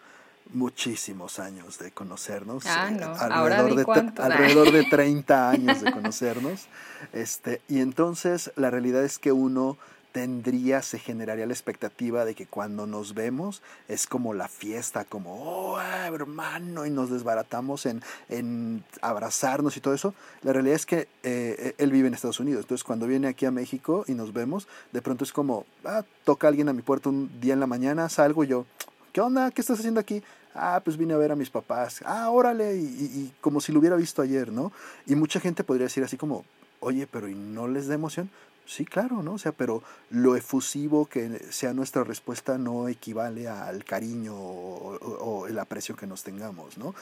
muchísimos 0.53 1.39
años 1.39 1.79
de 1.79 1.93
conocernos, 1.93 2.65
ah, 2.67 2.91
no. 2.91 3.15
alrededor, 3.15 3.75
de, 3.77 4.23
alrededor 4.23 4.73
de 4.73 4.85
30 4.85 5.51
años 5.51 5.81
de 5.81 5.93
conocernos, 5.93 6.67
este, 7.13 7.61
y 7.69 7.81
entonces 7.81 8.53
la 8.57 8.71
realidad 8.71 9.05
es 9.05 9.19
que 9.19 9.33
uno 9.33 9.79
tendría, 10.13 10.83
se 10.83 10.99
generaría 10.99 11.47
la 11.47 11.53
expectativa 11.53 12.25
de 12.25 12.35
que 12.35 12.47
cuando 12.47 12.87
nos 12.87 13.15
vemos 13.15 13.63
es 13.89 14.07
como 14.07 14.35
la 14.35 14.49
fiesta, 14.49 15.05
como, 15.05 15.35
oh, 15.35 15.81
hermano, 15.81 16.87
y 16.87 16.91
nos 16.91 17.11
desbaratamos 17.11 17.87
en, 17.87 18.03
en 18.29 18.85
abrazarnos 19.03 19.77
y 19.77 19.81
todo 19.81 19.95
eso. 19.95 20.15
La 20.43 20.53
realidad 20.53 20.77
es 20.77 20.87
que 20.87 21.09
eh, 21.23 21.75
él 21.79 21.93
vive 21.93 22.09
en 22.09 22.15
Estados 22.15 22.41
Unidos, 22.41 22.63
entonces 22.65 22.85
cuando 22.85 23.07
viene 23.07 23.29
aquí 23.29 23.47
a 23.47 23.51
México 23.51 24.05
y 24.07 24.15
nos 24.15 24.33
vemos, 24.33 24.67
de 24.93 25.03
pronto 25.03 25.25
es 25.25 25.33
como, 25.33 25.65
ah, 25.85 26.03
toca 26.25 26.49
alguien 26.49 26.69
a 26.69 26.73
mi 26.73 26.83
puerta 26.83 27.09
un 27.09 27.41
día 27.41 27.55
en 27.55 27.61
la 27.61 27.67
mañana, 27.67 28.09
salgo 28.09 28.45
yo, 28.45 28.67
¿qué 29.13 29.21
onda? 29.21 29.51
¿Qué 29.51 29.61
estás 29.61 29.79
haciendo 29.79 30.01
aquí? 30.01 30.23
Ah, 30.55 30.81
pues 30.85 30.97
vine 30.97 31.15
a 31.15 31.17
ver 31.17 31.33
a 31.33 31.37
mis 31.37 31.51
papás. 31.51 32.01
Ah, 32.05 32.31
órale, 32.31 32.77
y, 32.77 33.33
como 33.41 33.61
si 33.61 33.73
lo 33.73 33.79
hubiera 33.79 33.97
visto 33.97 34.23
ayer, 34.23 34.51
¿no? 34.51 34.73
Y 35.07 35.15
mucha 35.15 35.41
gente 35.41 35.65
podría 35.65 35.87
decir 35.87 36.03
así 36.03 36.17
como, 36.17 36.45
oye, 36.81 37.07
pero 37.07 37.29
¿y 37.29 37.35
no 37.35 37.69
les 37.69 37.87
da 37.87 37.95
emoción? 37.95 38.31
Sí, 38.71 38.85
claro, 38.85 39.21
¿no? 39.25 39.33
O 39.33 39.39
sea, 39.39 39.51
pero 39.51 39.83
lo 40.11 40.37
efusivo 40.37 41.07
que 41.07 41.41
sea 41.51 41.75
nuestra 41.75 42.05
respuesta 42.05 42.57
no 42.57 42.87
equivale 42.87 43.49
al 43.49 43.85
cariño 43.85 44.37
o, 44.37 45.49
el 45.49 45.59
aprecio 45.59 45.97
que 45.97 46.07
nos 46.07 46.23
tengamos, 46.23 46.79
¿no? 46.79 46.95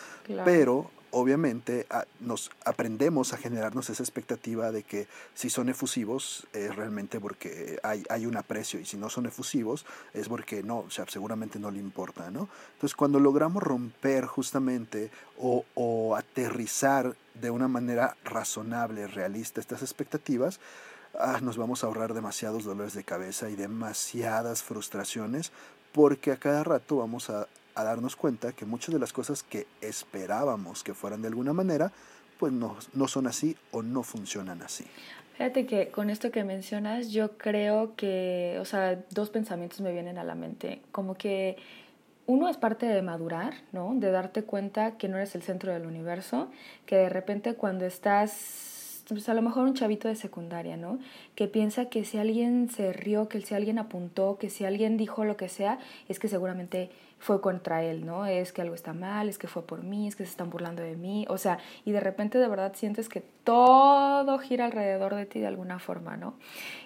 Pero 0.46 0.90
obviamente 1.10 1.86
nos 2.20 2.50
aprendemos 2.64 3.34
a 3.34 3.36
generarnos 3.36 3.90
esa 3.90 4.02
expectativa 4.02 4.72
de 4.72 4.82
que 4.82 5.08
si 5.34 5.50
son 5.50 5.68
efusivos 5.68 6.46
es 6.54 6.74
realmente 6.74 7.20
porque 7.20 7.78
hay, 7.82 8.02
hay 8.08 8.24
un 8.24 8.38
aprecio 8.38 8.80
y 8.80 8.86
si 8.86 8.96
no 8.96 9.10
son 9.10 9.26
efusivos 9.26 9.84
es 10.14 10.26
porque 10.30 10.62
no, 10.62 10.78
o 10.78 10.90
sea, 10.90 11.04
seguramente 11.06 11.58
no 11.58 11.70
le 11.70 11.80
importa, 11.80 12.30
¿no? 12.30 12.48
Entonces 12.74 12.96
cuando 12.96 13.20
logramos 13.20 13.62
romper 13.62 14.24
justamente 14.24 15.10
o, 15.36 15.66
o 15.74 16.16
aterrizar 16.16 17.14
de 17.34 17.50
una 17.50 17.68
manera 17.68 18.16
razonable, 18.24 19.06
realista 19.06 19.60
estas 19.60 19.82
expectativas, 19.82 20.60
ah, 21.18 21.40
nos 21.42 21.56
vamos 21.56 21.82
a 21.82 21.88
ahorrar 21.88 22.14
demasiados 22.14 22.64
dolores 22.64 22.94
de 22.94 23.04
cabeza 23.04 23.50
y 23.50 23.56
demasiadas 23.56 24.62
frustraciones 24.62 25.52
porque 25.92 26.32
a 26.32 26.36
cada 26.36 26.64
rato 26.64 26.96
vamos 26.96 27.30
a 27.30 27.46
a 27.78 27.84
darnos 27.84 28.16
cuenta 28.16 28.52
que 28.52 28.66
muchas 28.66 28.92
de 28.92 28.98
las 28.98 29.12
cosas 29.12 29.44
que 29.44 29.68
esperábamos 29.80 30.82
que 30.82 30.94
fueran 30.94 31.22
de 31.22 31.28
alguna 31.28 31.52
manera, 31.52 31.92
pues 32.38 32.52
no, 32.52 32.76
no 32.92 33.06
son 33.06 33.28
así 33.28 33.56
o 33.70 33.82
no 33.82 34.02
funcionan 34.02 34.62
así. 34.62 34.84
Fíjate 35.34 35.64
que 35.66 35.88
con 35.88 36.10
esto 36.10 36.32
que 36.32 36.42
mencionas, 36.42 37.12
yo 37.12 37.38
creo 37.38 37.94
que, 37.94 38.58
o 38.60 38.64
sea, 38.64 38.98
dos 39.10 39.30
pensamientos 39.30 39.80
me 39.80 39.92
vienen 39.92 40.18
a 40.18 40.24
la 40.24 40.34
mente. 40.34 40.82
Como 40.90 41.14
que 41.14 41.56
uno 42.26 42.48
es 42.48 42.56
parte 42.56 42.86
de 42.86 43.00
madurar, 43.00 43.54
¿no? 43.70 43.94
De 43.94 44.10
darte 44.10 44.42
cuenta 44.42 44.96
que 44.96 45.06
no 45.06 45.16
eres 45.16 45.36
el 45.36 45.42
centro 45.42 45.72
del 45.72 45.86
universo, 45.86 46.50
que 46.84 46.96
de 46.96 47.08
repente 47.08 47.54
cuando 47.54 47.86
estás, 47.86 48.32
pues 49.08 49.28
a 49.28 49.34
lo 49.34 49.42
mejor 49.42 49.64
un 49.64 49.74
chavito 49.74 50.08
de 50.08 50.14
secundaria, 50.16 50.76
¿no? 50.76 50.98
Que 51.34 51.48
piensa 51.48 51.86
que 51.86 52.04
si 52.04 52.18
alguien 52.18 52.68
se 52.68 52.92
rió, 52.92 53.28
que 53.28 53.40
si 53.40 53.54
alguien 53.54 53.78
apuntó, 53.78 54.36
que 54.38 54.50
si 54.50 54.64
alguien 54.64 54.96
dijo 54.96 55.24
lo 55.24 55.36
que 55.36 55.48
sea, 55.48 55.78
es 56.08 56.18
que 56.18 56.28
seguramente 56.28 56.90
fue 57.18 57.40
contra 57.40 57.82
él, 57.82 58.04
¿no? 58.04 58.26
Es 58.26 58.52
que 58.52 58.62
algo 58.62 58.74
está 58.74 58.92
mal, 58.92 59.28
es 59.28 59.38
que 59.38 59.48
fue 59.48 59.66
por 59.66 59.82
mí, 59.82 60.06
es 60.06 60.14
que 60.14 60.24
se 60.24 60.30
están 60.30 60.50
burlando 60.50 60.82
de 60.82 60.96
mí, 60.96 61.26
o 61.28 61.38
sea, 61.38 61.58
y 61.84 61.92
de 61.92 62.00
repente 62.00 62.38
de 62.38 62.48
verdad 62.48 62.72
sientes 62.74 63.08
que 63.08 63.22
todo 63.44 64.38
gira 64.38 64.66
alrededor 64.66 65.14
de 65.14 65.26
ti 65.26 65.40
de 65.40 65.46
alguna 65.46 65.78
forma, 65.78 66.16
¿no? 66.16 66.34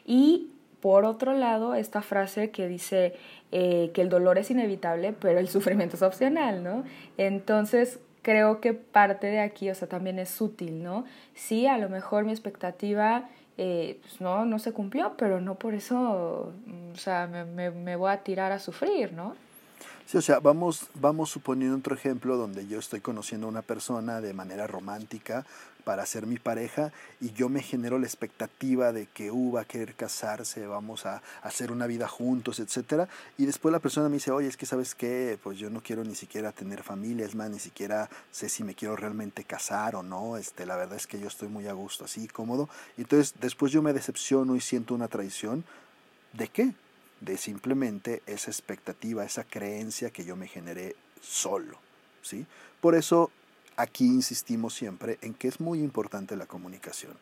Y 0.06 0.50
por 0.80 1.04
otro 1.04 1.32
lado, 1.32 1.74
esta 1.74 2.02
frase 2.02 2.50
que 2.50 2.66
dice 2.66 3.14
eh, 3.52 3.90
que 3.94 4.02
el 4.02 4.08
dolor 4.08 4.38
es 4.38 4.50
inevitable, 4.50 5.12
pero 5.12 5.38
el 5.38 5.48
sufrimiento 5.48 5.96
es 5.96 6.02
opcional, 6.02 6.62
¿no? 6.62 6.84
Entonces, 7.18 8.00
creo 8.22 8.60
que 8.60 8.72
parte 8.72 9.26
de 9.26 9.40
aquí, 9.40 9.68
o 9.70 9.74
sea, 9.74 9.88
también 9.88 10.18
es 10.18 10.40
útil, 10.40 10.82
¿no? 10.82 11.04
Sí, 11.34 11.66
a 11.66 11.78
lo 11.78 11.88
mejor 11.88 12.24
mi 12.24 12.32
expectativa... 12.32 13.28
Eh, 13.58 13.98
pues 14.00 14.18
no, 14.18 14.46
no 14.46 14.58
se 14.58 14.72
cumplió, 14.72 15.12
pero 15.18 15.38
no 15.38 15.56
por 15.56 15.74
eso, 15.74 16.54
o 16.94 16.96
sea, 16.96 17.26
me, 17.26 17.44
me, 17.44 17.70
me 17.70 17.96
voy 17.96 18.10
a 18.10 18.22
tirar 18.22 18.50
a 18.50 18.58
sufrir, 18.58 19.12
¿no? 19.12 19.36
Sí, 20.06 20.16
o 20.16 20.22
sea, 20.22 20.40
vamos, 20.40 20.86
vamos 20.94 21.30
suponiendo 21.30 21.76
otro 21.76 21.94
ejemplo 21.94 22.36
donde 22.36 22.66
yo 22.66 22.78
estoy 22.78 23.00
conociendo 23.00 23.46
a 23.46 23.50
una 23.50 23.62
persona 23.62 24.20
de 24.22 24.32
manera 24.32 24.66
romántica 24.66 25.44
para 25.84 26.06
ser 26.06 26.26
mi 26.26 26.38
pareja 26.38 26.92
y 27.20 27.32
yo 27.32 27.48
me 27.48 27.62
genero 27.62 27.98
la 27.98 28.06
expectativa 28.06 28.92
de 28.92 29.06
que 29.06 29.30
uh, 29.30 29.52
va 29.52 29.62
a 29.62 29.64
querer 29.64 29.94
casarse, 29.94 30.66
vamos 30.66 31.06
a, 31.06 31.22
hacer 31.42 31.72
una 31.72 31.86
vida 31.86 32.08
juntos, 32.08 32.60
etcétera, 32.60 33.08
y 33.38 33.46
después 33.46 33.72
la 33.72 33.78
persona 33.78 34.08
me 34.08 34.14
dice, 34.14 34.30
oye, 34.30 34.48
es 34.48 34.56
que 34.56 34.66
sabes 34.66 34.94
qué, 34.94 35.38
pues 35.42 35.58
yo 35.58 35.70
no 35.70 35.82
quiero 35.82 36.04
ni 36.04 36.14
siquiera 36.14 36.52
tener 36.52 36.82
familia, 36.82 37.26
es 37.26 37.34
más, 37.34 37.50
ni 37.50 37.58
siquiera 37.58 38.08
sé 38.30 38.48
si 38.48 38.64
me 38.64 38.74
quiero 38.74 38.96
realmente 38.96 39.44
casar 39.44 39.96
o 39.96 40.02
no, 40.02 40.36
este, 40.36 40.66
la 40.66 40.76
verdad 40.76 40.96
es 40.96 41.06
que 41.06 41.20
yo 41.20 41.28
estoy 41.28 41.48
muy 41.48 41.66
a 41.68 41.72
gusto, 41.72 42.04
así, 42.04 42.28
cómodo, 42.28 42.68
entonces 42.96 43.34
después 43.40 43.72
yo 43.72 43.82
me 43.82 43.92
decepciono 43.92 44.56
y 44.56 44.60
siento 44.60 44.94
una 44.94 45.08
traición, 45.08 45.64
¿de 46.32 46.48
qué? 46.48 46.74
de 47.22 47.36
simplemente 47.38 48.22
esa 48.26 48.50
expectativa, 48.50 49.24
esa 49.24 49.44
creencia 49.44 50.10
que 50.10 50.24
yo 50.24 50.36
me 50.36 50.48
generé 50.48 50.96
solo. 51.20 51.78
¿sí? 52.22 52.46
Por 52.80 52.94
eso 52.94 53.30
aquí 53.76 54.06
insistimos 54.06 54.74
siempre 54.74 55.18
en 55.22 55.34
que 55.34 55.48
es 55.48 55.60
muy 55.60 55.80
importante 55.80 56.36
la 56.36 56.46
comunicación, 56.46 57.12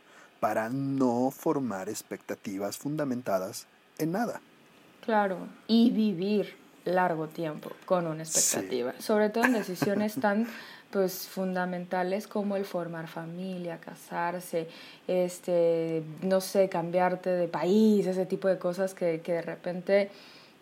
para 0.40 0.68
no 0.68 1.30
formar 1.30 1.88
expectativas 1.88 2.78
fundamentadas 2.78 3.66
en 3.98 4.12
nada. 4.12 4.40
Claro, 5.04 5.38
y 5.66 5.90
vivir 5.90 6.56
largo 6.84 7.28
tiempo 7.28 7.70
con 7.84 8.06
una 8.06 8.22
expectativa, 8.22 8.94
sobre 8.98 9.30
todo 9.30 9.44
en 9.44 9.52
decisiones 9.52 10.14
tan 10.14 10.46
pues 10.90 11.28
fundamentales 11.28 12.26
como 12.26 12.56
el 12.56 12.64
formar 12.64 13.06
familia, 13.06 13.78
casarse, 13.78 14.68
este, 15.06 16.02
no 16.22 16.40
sé, 16.40 16.68
cambiarte 16.68 17.30
de 17.30 17.46
país, 17.46 18.06
ese 18.06 18.26
tipo 18.26 18.48
de 18.48 18.58
cosas 18.58 18.92
que, 18.92 19.20
que 19.20 19.34
de 19.34 19.42
repente, 19.42 20.10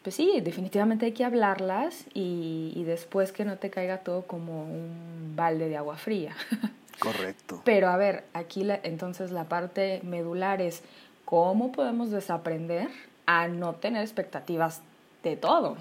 pues 0.02 0.14
sí, 0.14 0.40
definitivamente 0.40 1.06
hay 1.06 1.12
que 1.12 1.24
hablarlas 1.24 2.04
y, 2.14 2.72
y 2.74 2.84
después 2.84 3.32
que 3.32 3.44
no 3.44 3.58
te 3.58 3.70
caiga 3.70 3.98
todo 3.98 4.22
como 4.22 4.64
un 4.64 5.34
balde 5.36 5.68
de 5.68 5.76
agua 5.76 5.96
fría. 5.96 6.36
Correcto. 6.98 7.62
Pero 7.64 7.88
a 7.88 7.96
ver, 7.96 8.24
aquí 8.32 8.64
la, 8.64 8.80
entonces 8.82 9.30
la 9.30 9.44
parte 9.44 10.00
medular 10.02 10.60
es 10.60 10.82
cómo 11.24 11.72
podemos 11.72 12.10
desaprender 12.10 12.88
a 13.26 13.48
no 13.48 13.74
tener 13.74 14.02
expectativas 14.02 14.80
de 15.22 15.36
todo. 15.36 15.76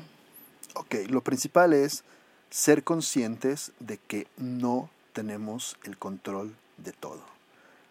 Ok, 0.75 0.95
lo 1.09 1.21
principal 1.21 1.73
es 1.73 2.03
ser 2.49 2.83
conscientes 2.83 3.71
de 3.79 3.97
que 3.97 4.27
no 4.37 4.89
tenemos 5.13 5.77
el 5.83 5.97
control 5.97 6.55
de 6.77 6.91
todo. 6.91 7.21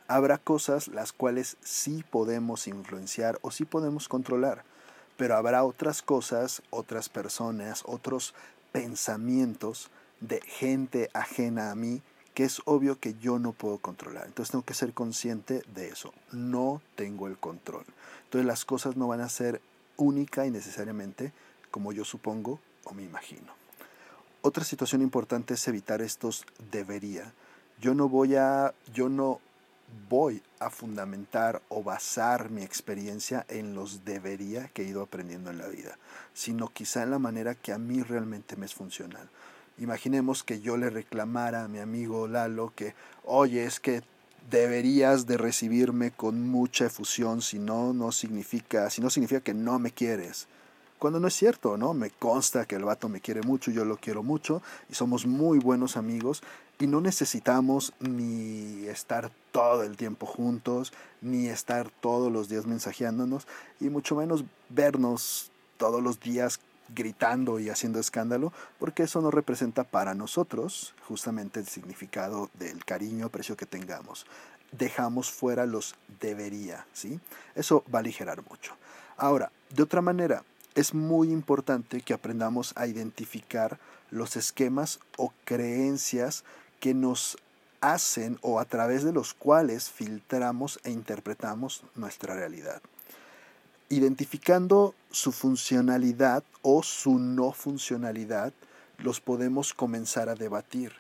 Habrá 0.09 0.39
cosas 0.39 0.89
las 0.89 1.13
cuales 1.13 1.57
sí 1.63 2.05
podemos 2.11 2.69
influenciar 2.69 3.39
o 3.43 3.51
sí 3.51 3.65
podemos 3.65 4.09
controlar, 4.09 4.63
pero 5.17 5.37
habrá 5.37 5.65
otras 5.65 6.03
cosas, 6.03 6.63
otras 6.71 7.09
personas, 7.09 7.83
otros 7.87 8.35
pensamientos 8.73 9.91
de 10.21 10.41
gente 10.41 11.11
ajena 11.15 11.71
a 11.71 11.75
mí 11.75 12.03
que 12.37 12.45
es 12.45 12.61
obvio 12.67 13.01
que 13.01 13.15
yo 13.15 13.39
no 13.39 13.53
puedo 13.53 13.79
controlar. 13.79 14.27
Entonces 14.27 14.51
tengo 14.53 14.65
que 14.65 14.75
ser 14.75 14.93
consciente 14.93 15.63
de 15.75 15.89
eso. 15.89 16.13
No 16.33 16.83
tengo 16.95 17.29
el 17.29 17.39
control. 17.39 17.87
Entonces 18.25 18.47
las 18.47 18.67
cosas 18.67 18.95
no 18.95 19.09
van 19.09 19.23
a 19.23 19.31
ser 19.31 19.63
única 19.97 20.45
y 20.45 20.51
necesariamente 20.51 21.33
como 21.71 21.93
yo 21.93 22.05
supongo 22.05 22.61
o 22.85 22.93
me 22.93 23.03
imagino. 23.03 23.55
Otra 24.43 24.65
situación 24.65 25.01
importante 25.01 25.55
es 25.55 25.67
evitar 25.67 26.03
estos 26.03 26.45
debería. 26.71 27.33
Yo 27.81 27.95
no 27.95 28.11
voy 28.11 28.37
a, 28.37 28.75
yo 28.93 29.09
no 29.09 29.41
voy 30.09 30.43
a 30.61 30.71
fundamentar 30.71 31.63
o 31.69 31.83
basar 31.83 32.51
mi 32.51 32.63
experiencia 32.63 33.45
en 33.49 33.75
los 33.75 34.05
debería 34.05 34.69
que 34.69 34.83
he 34.83 34.87
ido 34.87 35.03
aprendiendo 35.03 35.51
en 35.51 35.59
la 35.59 35.69
vida, 35.69 35.99
sino 36.35 36.69
quizá 36.69 37.03
en 37.03 37.11
la 37.11 37.19
manera 37.19 37.55
que 37.55 37.73
a 37.73 37.79
mí 37.79 38.03
realmente 38.03 38.57
me 38.57 38.67
es 38.67 38.75
funcional. 38.75 39.29
Imaginemos 39.79 40.43
que 40.43 40.61
yo 40.61 40.77
le 40.77 40.91
reclamara 40.91 41.65
a 41.65 41.69
mi 41.69 41.79
amigo 41.79 42.29
Lalo 42.29 42.73
que, 42.75 42.95
oye, 43.25 43.65
es 43.65 43.81
que 43.81 44.03
deberías 44.51 45.27
de 45.27 45.37
recibirme 45.37 46.13
con 46.13 46.49
mucha 46.49 46.87
efusión, 46.87 47.43
si 47.43 47.59
no, 47.59 47.93
no 47.93 48.13
significa, 48.13 48.89
si 48.91 49.01
no 49.01 49.11
significa 49.11 49.41
que 49.41 49.55
no 49.55 49.79
me 49.79 49.91
quieres 49.91 50.47
cuando 50.99 51.21
no 51.21 51.29
es 51.29 51.35
cierto, 51.35 51.77
¿no? 51.77 51.93
Me 51.95 52.11
consta 52.11 52.65
que 52.65 52.77
el 52.77 52.85
vato 52.85 53.09
me 53.09 53.21
quiere 53.21 53.43
mucho, 53.43 53.71
yo 53.71 53.85
lo 53.85 53.97
quiero 53.97 54.23
mucho 54.23 54.63
y 54.89 54.95
somos 54.95 55.27
muy 55.27 55.59
buenos 55.59 55.97
amigos 55.97 56.43
y 56.79 56.87
no 56.87 57.01
necesitamos 57.01 57.93
ni 58.01 58.87
estar 58.87 59.31
todo 59.53 59.83
el 59.83 59.97
tiempo 59.97 60.27
juntos, 60.27 60.93
ni 61.21 61.49
estar 61.49 61.91
todos 62.01 62.31
los 62.31 62.49
días 62.49 62.67
mensajeándonos 62.67 63.47
y 63.81 63.89
mucho 63.89 64.17
menos 64.17 64.45
vernos 64.69 65.51
todos 65.79 66.03
los 66.03 66.21
días 66.21 66.61
gritando 66.95 67.59
y 67.59 67.69
haciendo 67.69 67.99
escándalo, 67.99 68.53
porque 68.79 69.05
eso 69.05 69.21
no 69.21 69.31
representa 69.31 69.85
para 69.85 70.15
nosotros 70.15 70.95
justamente 71.09 71.61
el 71.61 71.67
significado 71.67 72.51
del 72.55 72.85
cariño, 72.85 73.29
precio 73.29 73.57
que 73.57 73.67
tengamos. 73.67 74.27
Dejamos 74.73 75.31
fuera 75.31 75.67
los 75.67 75.95
debería, 76.21 76.87
¿sí? 76.93 77.21
Eso 77.55 77.85
va 77.93 77.99
a 77.99 78.01
aligerar 78.01 78.43
mucho. 78.49 78.77
Ahora, 79.17 79.51
de 79.71 79.83
otra 79.83 80.03
manera, 80.03 80.45
es 80.75 80.93
muy 80.93 81.31
importante 81.31 82.03
que 82.03 82.13
aprendamos 82.13 82.73
a 82.77 82.87
identificar 82.87 83.79
los 84.11 84.37
esquemas 84.37 85.01
o 85.17 85.33
creencias 85.45 86.45
que 86.81 86.95
nos 86.95 87.37
hacen 87.81 88.39
o 88.43 88.59
a 88.59 88.65
través 88.65 89.05
de 89.05 89.13
los 89.13 89.35
cuales 89.35 89.91
filtramos 89.91 90.81
e 90.85 90.91
interpretamos 90.91 91.83
nuestra 91.95 92.35
realidad. 92.35 92.81
Identificando 93.89 94.95
su 95.11 95.31
funcionalidad 95.33 96.43
o 96.63 96.83
su 96.83 97.19
no 97.19 97.53
funcionalidad, 97.53 98.53
los 98.99 99.21
podemos 99.21 99.75
comenzar 99.75 100.29
a 100.29 100.35
debatir 100.35 100.93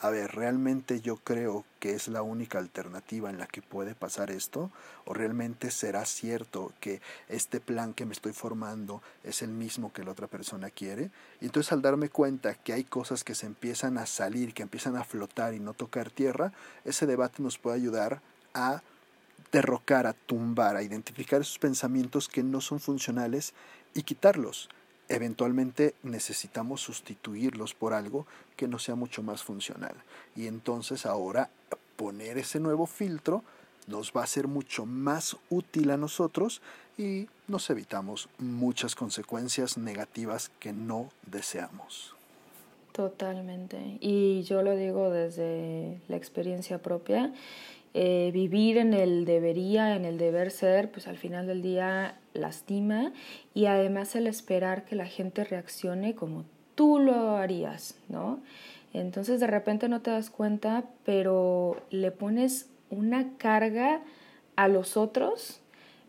a 0.00 0.10
ver, 0.10 0.32
¿realmente 0.36 1.00
yo 1.00 1.16
creo 1.16 1.64
que 1.80 1.94
es 1.94 2.06
la 2.06 2.22
única 2.22 2.58
alternativa 2.58 3.30
en 3.30 3.38
la 3.38 3.48
que 3.48 3.62
puede 3.62 3.96
pasar 3.96 4.30
esto? 4.30 4.70
¿O 5.04 5.12
realmente 5.12 5.72
será 5.72 6.04
cierto 6.04 6.72
que 6.78 7.00
este 7.28 7.58
plan 7.58 7.94
que 7.94 8.06
me 8.06 8.12
estoy 8.12 8.32
formando 8.32 9.02
es 9.24 9.42
el 9.42 9.50
mismo 9.50 9.92
que 9.92 10.04
la 10.04 10.12
otra 10.12 10.28
persona 10.28 10.70
quiere? 10.70 11.10
Y 11.40 11.46
entonces 11.46 11.72
al 11.72 11.82
darme 11.82 12.10
cuenta 12.10 12.54
que 12.54 12.72
hay 12.72 12.84
cosas 12.84 13.24
que 13.24 13.34
se 13.34 13.46
empiezan 13.46 13.98
a 13.98 14.06
salir, 14.06 14.54
que 14.54 14.62
empiezan 14.62 14.96
a 14.96 15.02
flotar 15.02 15.52
y 15.54 15.58
no 15.58 15.74
tocar 15.74 16.10
tierra, 16.10 16.52
ese 16.84 17.06
debate 17.06 17.42
nos 17.42 17.58
puede 17.58 17.76
ayudar 17.76 18.22
a 18.54 18.82
derrocar, 19.50 20.06
a 20.06 20.12
tumbar, 20.12 20.76
a 20.76 20.82
identificar 20.84 21.40
esos 21.40 21.58
pensamientos 21.58 22.28
que 22.28 22.44
no 22.44 22.60
son 22.60 22.78
funcionales 22.78 23.52
y 23.94 24.02
quitarlos 24.04 24.68
eventualmente 25.08 25.94
necesitamos 26.02 26.80
sustituirlos 26.80 27.74
por 27.74 27.94
algo 27.94 28.26
que 28.56 28.68
no 28.68 28.78
sea 28.78 28.94
mucho 28.94 29.22
más 29.22 29.42
funcional. 29.42 29.94
Y 30.36 30.46
entonces 30.46 31.06
ahora 31.06 31.50
poner 31.96 32.38
ese 32.38 32.60
nuevo 32.60 32.86
filtro 32.86 33.42
nos 33.86 34.12
va 34.12 34.22
a 34.22 34.26
ser 34.26 34.48
mucho 34.48 34.86
más 34.86 35.36
útil 35.50 35.90
a 35.90 35.96
nosotros 35.96 36.60
y 36.98 37.28
nos 37.46 37.70
evitamos 37.70 38.28
muchas 38.38 38.94
consecuencias 38.94 39.78
negativas 39.78 40.50
que 40.60 40.72
no 40.72 41.10
deseamos. 41.26 42.14
Totalmente. 42.92 43.98
Y 44.00 44.42
yo 44.42 44.62
lo 44.62 44.74
digo 44.74 45.10
desde 45.10 46.00
la 46.08 46.16
experiencia 46.16 46.82
propia. 46.82 47.32
Eh, 47.94 48.30
vivir 48.32 48.76
en 48.76 48.92
el 48.92 49.24
debería, 49.24 49.96
en 49.96 50.04
el 50.04 50.18
deber 50.18 50.50
ser, 50.50 50.90
pues 50.90 51.08
al 51.08 51.16
final 51.16 51.46
del 51.46 51.62
día 51.62 52.18
lastima 52.34 53.12
y 53.54 53.66
además 53.66 54.14
el 54.14 54.26
esperar 54.26 54.84
que 54.84 54.94
la 54.94 55.06
gente 55.06 55.44
reaccione 55.44 56.14
como 56.14 56.44
tú 56.74 56.98
lo 56.98 57.36
harías, 57.36 57.98
¿no? 58.08 58.40
Entonces 58.92 59.40
de 59.40 59.46
repente 59.46 59.88
no 59.88 60.00
te 60.00 60.10
das 60.10 60.30
cuenta, 60.30 60.84
pero 61.04 61.82
le 61.90 62.10
pones 62.10 62.70
una 62.90 63.36
carga 63.36 64.00
a 64.56 64.68
los 64.68 64.96
otros 64.96 65.60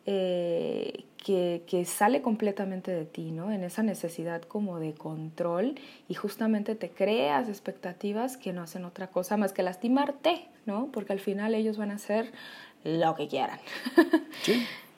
eh, 0.05 1.05
que, 1.23 1.63
que, 1.67 1.85
sale 1.85 2.21
completamente 2.21 2.91
de 2.91 3.05
ti, 3.05 3.31
¿no? 3.31 3.51
En 3.51 3.63
esa 3.63 3.83
necesidad 3.83 4.41
como 4.41 4.79
de 4.79 4.93
control 4.93 5.75
y 6.07 6.13
justamente 6.13 6.75
te 6.75 6.89
creas 6.89 7.49
expectativas 7.49 8.37
que 8.37 8.53
no 8.53 8.61
hacen 8.61 8.85
otra 8.85 9.07
cosa 9.07 9.37
más 9.37 9.53
que 9.53 9.63
lastimarte, 9.63 10.47
¿no? 10.65 10.89
Porque 10.91 11.13
al 11.13 11.19
final 11.19 11.53
ellos 11.53 11.77
van 11.77 11.91
a 11.91 11.95
hacer 11.95 12.31
lo 12.83 13.15
que 13.15 13.27
quieran. 13.27 13.59
Sí. 14.43 14.65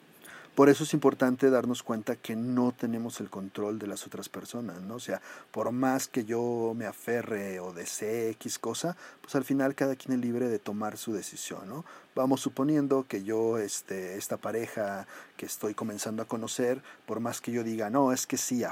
Por 0.54 0.68
eso 0.68 0.84
es 0.84 0.92
importante 0.92 1.48
darnos 1.48 1.82
cuenta 1.82 2.14
que 2.14 2.36
no 2.36 2.72
tenemos 2.72 3.20
el 3.20 3.30
control 3.30 3.78
de 3.78 3.86
las 3.86 4.06
otras 4.06 4.28
personas, 4.28 4.82
¿no? 4.82 4.96
O 4.96 5.00
sea, 5.00 5.22
por 5.50 5.72
más 5.72 6.08
que 6.08 6.26
yo 6.26 6.74
me 6.76 6.84
aferre 6.84 7.58
o 7.58 7.72
desee 7.72 8.28
X 8.30 8.58
cosa, 8.58 8.94
pues 9.22 9.34
al 9.34 9.44
final 9.44 9.74
cada 9.74 9.96
quien 9.96 10.18
es 10.18 10.20
libre 10.20 10.48
de 10.48 10.58
tomar 10.58 10.98
su 10.98 11.14
decisión, 11.14 11.66
¿no? 11.70 11.86
Vamos 12.14 12.42
suponiendo 12.42 13.06
que 13.08 13.24
yo, 13.24 13.56
este, 13.56 14.18
esta 14.18 14.36
pareja 14.36 15.06
que 15.38 15.46
estoy 15.46 15.72
comenzando 15.72 16.22
a 16.22 16.26
conocer, 16.26 16.82
por 17.06 17.20
más 17.20 17.40
que 17.40 17.52
yo 17.52 17.64
diga, 17.64 17.88
no, 17.88 18.12
es 18.12 18.26
que 18.26 18.36
sí, 18.36 18.62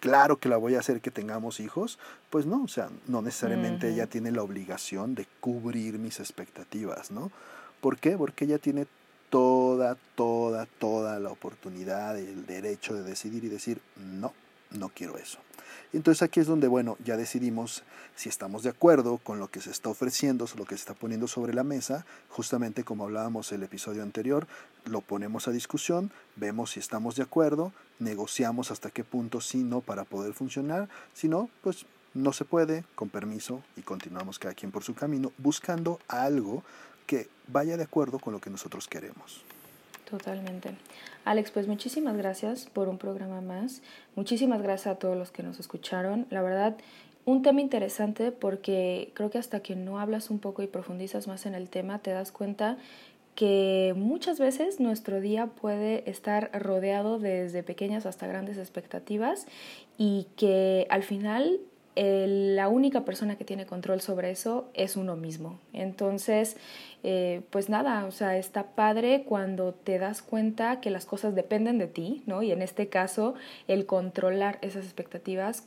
claro 0.00 0.38
que 0.38 0.48
la 0.48 0.56
voy 0.56 0.74
a 0.74 0.78
hacer 0.80 1.02
que 1.02 1.10
tengamos 1.10 1.60
hijos, 1.60 1.98
pues 2.30 2.46
no, 2.46 2.62
o 2.64 2.68
sea, 2.68 2.88
no 3.08 3.20
necesariamente 3.20 3.90
ella 3.90 4.06
tiene 4.06 4.32
la 4.32 4.42
obligación 4.42 5.14
de 5.14 5.26
cubrir 5.40 5.98
mis 5.98 6.18
expectativas, 6.18 7.10
¿no? 7.10 7.30
¿Por 7.82 7.98
qué? 7.98 8.16
Porque 8.16 8.46
ella 8.46 8.58
tiene 8.58 8.86
toda, 9.30 9.96
toda, 10.14 10.66
toda 10.78 11.18
la 11.18 11.30
oportunidad, 11.30 12.18
el 12.18 12.46
derecho 12.46 12.94
de 12.94 13.02
decidir 13.02 13.44
y 13.44 13.48
decir, 13.48 13.80
no, 13.96 14.32
no 14.70 14.88
quiero 14.90 15.18
eso. 15.18 15.38
Entonces 15.92 16.22
aquí 16.22 16.40
es 16.40 16.46
donde, 16.46 16.66
bueno, 16.66 16.96
ya 17.04 17.16
decidimos 17.16 17.84
si 18.16 18.28
estamos 18.28 18.64
de 18.64 18.70
acuerdo 18.70 19.18
con 19.18 19.38
lo 19.38 19.48
que 19.48 19.60
se 19.60 19.70
está 19.70 19.90
ofreciendo, 19.90 20.46
lo 20.56 20.64
que 20.64 20.74
se 20.74 20.80
está 20.80 20.94
poniendo 20.94 21.28
sobre 21.28 21.54
la 21.54 21.62
mesa, 21.62 22.04
justamente 22.28 22.82
como 22.82 23.04
hablábamos 23.04 23.52
el 23.52 23.62
episodio 23.62 24.02
anterior, 24.02 24.46
lo 24.86 25.00
ponemos 25.00 25.46
a 25.46 25.52
discusión, 25.52 26.10
vemos 26.34 26.72
si 26.72 26.80
estamos 26.80 27.14
de 27.14 27.22
acuerdo, 27.22 27.72
negociamos 28.00 28.72
hasta 28.72 28.90
qué 28.90 29.04
punto 29.04 29.40
sí, 29.40 29.62
no, 29.62 29.80
para 29.80 30.04
poder 30.04 30.32
funcionar, 30.32 30.88
si 31.12 31.28
no, 31.28 31.48
pues 31.62 31.86
no 32.12 32.32
se 32.32 32.44
puede, 32.44 32.84
con 32.94 33.08
permiso, 33.08 33.62
y 33.76 33.82
continuamos 33.82 34.38
cada 34.38 34.54
quien 34.54 34.72
por 34.72 34.84
su 34.84 34.94
camino, 34.94 35.32
buscando 35.38 36.00
algo 36.08 36.64
que 37.06 37.28
vaya 37.48 37.76
de 37.76 37.84
acuerdo 37.84 38.18
con 38.18 38.32
lo 38.32 38.40
que 38.40 38.50
nosotros 38.50 38.88
queremos. 38.88 39.42
Totalmente. 40.08 40.74
Alex, 41.24 41.50
pues 41.50 41.66
muchísimas 41.66 42.16
gracias 42.16 42.66
por 42.66 42.88
un 42.88 42.98
programa 42.98 43.40
más. 43.40 43.80
Muchísimas 44.16 44.62
gracias 44.62 44.94
a 44.94 44.98
todos 44.98 45.16
los 45.16 45.30
que 45.30 45.42
nos 45.42 45.58
escucharon. 45.58 46.26
La 46.30 46.42
verdad, 46.42 46.76
un 47.24 47.42
tema 47.42 47.60
interesante 47.60 48.30
porque 48.30 49.10
creo 49.14 49.30
que 49.30 49.38
hasta 49.38 49.60
que 49.60 49.76
no 49.76 49.98
hablas 49.98 50.30
un 50.30 50.38
poco 50.38 50.62
y 50.62 50.66
profundizas 50.66 51.26
más 51.26 51.46
en 51.46 51.54
el 51.54 51.70
tema, 51.70 52.00
te 52.00 52.10
das 52.10 52.32
cuenta 52.32 52.76
que 53.34 53.94
muchas 53.96 54.38
veces 54.38 54.78
nuestro 54.78 55.20
día 55.20 55.46
puede 55.46 56.08
estar 56.08 56.50
rodeado 56.52 57.18
desde 57.18 57.62
pequeñas 57.62 58.06
hasta 58.06 58.26
grandes 58.26 58.58
expectativas 58.58 59.46
y 59.98 60.28
que 60.36 60.86
al 60.90 61.02
final 61.02 61.60
la 61.96 62.68
única 62.68 63.04
persona 63.04 63.36
que 63.36 63.44
tiene 63.44 63.66
control 63.66 64.00
sobre 64.00 64.30
eso 64.30 64.68
es 64.74 64.96
uno 64.96 65.14
mismo. 65.16 65.58
Entonces, 65.72 66.56
eh, 67.04 67.42
pues 67.50 67.68
nada, 67.68 68.04
o 68.06 68.10
sea, 68.10 68.36
está 68.36 68.74
padre 68.74 69.24
cuando 69.24 69.72
te 69.72 69.98
das 69.98 70.22
cuenta 70.22 70.80
que 70.80 70.90
las 70.90 71.06
cosas 71.06 71.34
dependen 71.34 71.78
de 71.78 71.86
ti, 71.86 72.22
¿no? 72.26 72.42
Y 72.42 72.50
en 72.50 72.62
este 72.62 72.88
caso, 72.88 73.34
el 73.68 73.86
controlar 73.86 74.58
esas 74.62 74.84
expectativas 74.84 75.64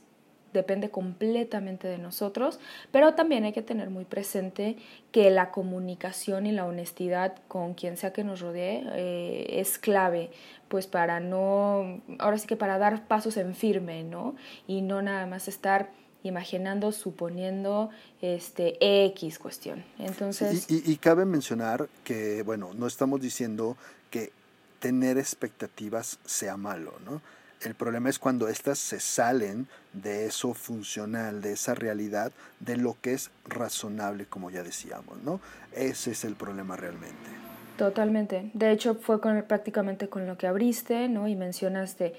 depende 0.52 0.90
completamente 0.90 1.88
de 1.88 1.98
nosotros, 1.98 2.58
pero 2.90 3.14
también 3.14 3.44
hay 3.44 3.52
que 3.52 3.62
tener 3.62 3.90
muy 3.90 4.04
presente 4.04 4.76
que 5.12 5.30
la 5.30 5.50
comunicación 5.50 6.46
y 6.46 6.52
la 6.52 6.64
honestidad 6.64 7.34
con 7.48 7.74
quien 7.74 7.96
sea 7.96 8.12
que 8.12 8.24
nos 8.24 8.40
rodee 8.40 8.82
eh, 8.94 9.60
es 9.60 9.78
clave, 9.78 10.30
pues 10.68 10.86
para 10.86 11.20
no, 11.20 12.00
ahora 12.18 12.38
sí 12.38 12.46
que 12.46 12.56
para 12.56 12.78
dar 12.78 13.06
pasos 13.06 13.36
en 13.36 13.54
firme, 13.54 14.04
¿no? 14.04 14.36
Y 14.66 14.80
no 14.80 15.02
nada 15.02 15.26
más 15.26 15.48
estar 15.48 15.90
imaginando, 16.22 16.92
suponiendo 16.92 17.90
este 18.20 18.76
X 19.06 19.38
cuestión. 19.38 19.84
Entonces... 19.98 20.66
y, 20.68 20.96
cabe 20.96 21.24
mencionar 21.24 21.88
que, 22.04 22.42
bueno, 22.42 22.72
no 22.74 22.86
estamos 22.86 23.20
diciendo 23.20 23.76
que 24.10 24.32
tener 24.80 25.18
expectativas 25.18 26.18
sea 26.24 26.56
malo, 26.56 26.94
¿no? 27.04 27.20
El 27.62 27.74
problema 27.74 28.08
es 28.08 28.20
cuando 28.20 28.48
éstas 28.48 28.78
se 28.78 29.00
salen 29.00 29.66
de 29.92 30.26
eso 30.26 30.54
funcional, 30.54 31.40
de 31.42 31.52
esa 31.52 31.74
realidad, 31.74 32.30
de 32.60 32.76
lo 32.76 32.96
que 33.00 33.14
es 33.14 33.30
razonable, 33.46 34.26
como 34.26 34.50
ya 34.50 34.62
decíamos, 34.62 35.20
¿no? 35.24 35.40
Ese 35.72 36.12
es 36.12 36.24
el 36.24 36.36
problema 36.36 36.76
realmente. 36.76 37.30
Totalmente. 37.76 38.50
De 38.54 38.70
hecho, 38.70 38.94
fue 38.94 39.20
con, 39.20 39.42
prácticamente 39.42 40.08
con 40.08 40.26
lo 40.26 40.38
que 40.38 40.46
abriste, 40.46 41.08
¿no? 41.08 41.26
Y 41.26 41.34
mencionaste, 41.34 42.14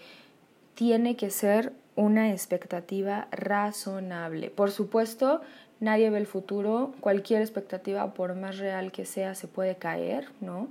tiene 0.75 1.15
que 1.15 1.29
ser 1.29 1.73
una 1.99 2.31
expectativa 2.31 3.27
razonable. 3.29 4.51
Por 4.51 4.71
supuesto, 4.71 5.41
nadie 5.81 6.09
ve 6.09 6.19
el 6.19 6.27
futuro, 6.27 6.93
cualquier 7.01 7.41
expectativa, 7.41 8.13
por 8.13 8.35
más 8.35 8.57
real 8.57 8.93
que 8.93 9.03
sea, 9.03 9.35
se 9.35 9.49
puede 9.49 9.75
caer, 9.75 10.29
¿no? 10.39 10.69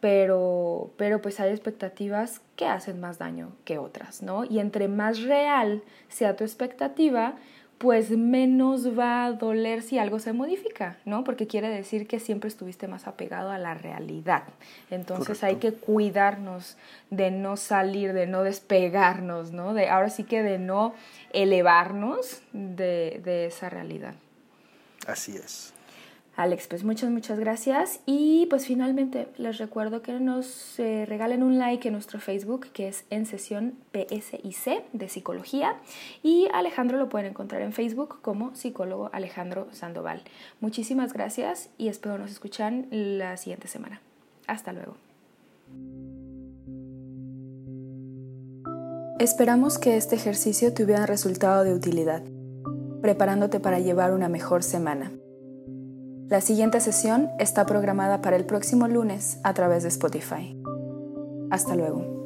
Pero, 0.00 0.90
pero 0.96 1.20
pues 1.20 1.38
hay 1.38 1.50
expectativas 1.50 2.40
que 2.56 2.64
hacen 2.64 2.98
más 2.98 3.18
daño 3.18 3.52
que 3.66 3.76
otras, 3.76 4.22
¿no? 4.22 4.44
Y 4.46 4.58
entre 4.58 4.88
más 4.88 5.20
real 5.20 5.82
sea 6.08 6.36
tu 6.36 6.44
expectativa, 6.44 7.34
pues 7.80 8.10
menos 8.10 8.98
va 8.98 9.24
a 9.24 9.32
doler 9.32 9.82
si 9.82 9.98
algo 9.98 10.18
se 10.18 10.34
modifica, 10.34 10.98
¿no? 11.06 11.24
Porque 11.24 11.46
quiere 11.46 11.70
decir 11.70 12.06
que 12.06 12.20
siempre 12.20 12.48
estuviste 12.48 12.88
más 12.88 13.06
apegado 13.06 13.50
a 13.50 13.56
la 13.56 13.72
realidad. 13.72 14.42
Entonces 14.90 15.42
hay 15.42 15.56
que 15.56 15.72
cuidarnos 15.72 16.76
de 17.08 17.30
no 17.30 17.56
salir, 17.56 18.12
de 18.12 18.26
no 18.26 18.42
despegarnos, 18.42 19.52
¿no? 19.52 19.72
De, 19.72 19.88
ahora 19.88 20.10
sí 20.10 20.24
que 20.24 20.42
de 20.42 20.58
no 20.58 20.92
elevarnos 21.32 22.42
de, 22.52 23.22
de 23.24 23.46
esa 23.46 23.70
realidad. 23.70 24.12
Así 25.06 25.36
es. 25.36 25.72
Alex, 26.40 26.68
pues 26.68 26.84
muchas, 26.84 27.10
muchas 27.10 27.38
gracias. 27.38 28.00
Y 28.06 28.46
pues 28.46 28.64
finalmente 28.64 29.28
les 29.36 29.58
recuerdo 29.58 30.00
que 30.00 30.18
nos 30.20 30.80
eh, 30.80 31.04
regalen 31.06 31.42
un 31.42 31.58
like 31.58 31.86
en 31.86 31.92
nuestro 31.92 32.18
Facebook, 32.18 32.68
que 32.72 32.88
es 32.88 33.04
en 33.10 33.26
sesión 33.26 33.74
PSIC 33.92 34.90
de 34.94 35.08
psicología. 35.10 35.76
Y 36.22 36.48
Alejandro 36.54 36.96
lo 36.96 37.10
pueden 37.10 37.28
encontrar 37.28 37.60
en 37.60 37.74
Facebook 37.74 38.22
como 38.22 38.54
psicólogo 38.54 39.10
Alejandro 39.12 39.68
Sandoval. 39.72 40.22
Muchísimas 40.60 41.12
gracias 41.12 41.68
y 41.76 41.88
espero 41.88 42.16
nos 42.16 42.30
escuchan 42.30 42.86
la 42.90 43.36
siguiente 43.36 43.68
semana. 43.68 44.00
Hasta 44.46 44.72
luego. 44.72 44.94
Esperamos 49.18 49.78
que 49.78 49.98
este 49.98 50.16
ejercicio 50.16 50.72
te 50.72 50.84
hubiera 50.84 51.04
resultado 51.04 51.64
de 51.64 51.74
utilidad, 51.74 52.22
preparándote 53.02 53.60
para 53.60 53.78
llevar 53.78 54.14
una 54.14 54.30
mejor 54.30 54.62
semana. 54.62 55.12
La 56.30 56.40
siguiente 56.40 56.80
sesión 56.80 57.28
está 57.40 57.66
programada 57.66 58.22
para 58.22 58.36
el 58.36 58.46
próximo 58.46 58.86
lunes 58.86 59.40
a 59.42 59.52
través 59.52 59.82
de 59.82 59.88
Spotify. 59.88 60.56
Hasta 61.50 61.74
luego. 61.74 62.19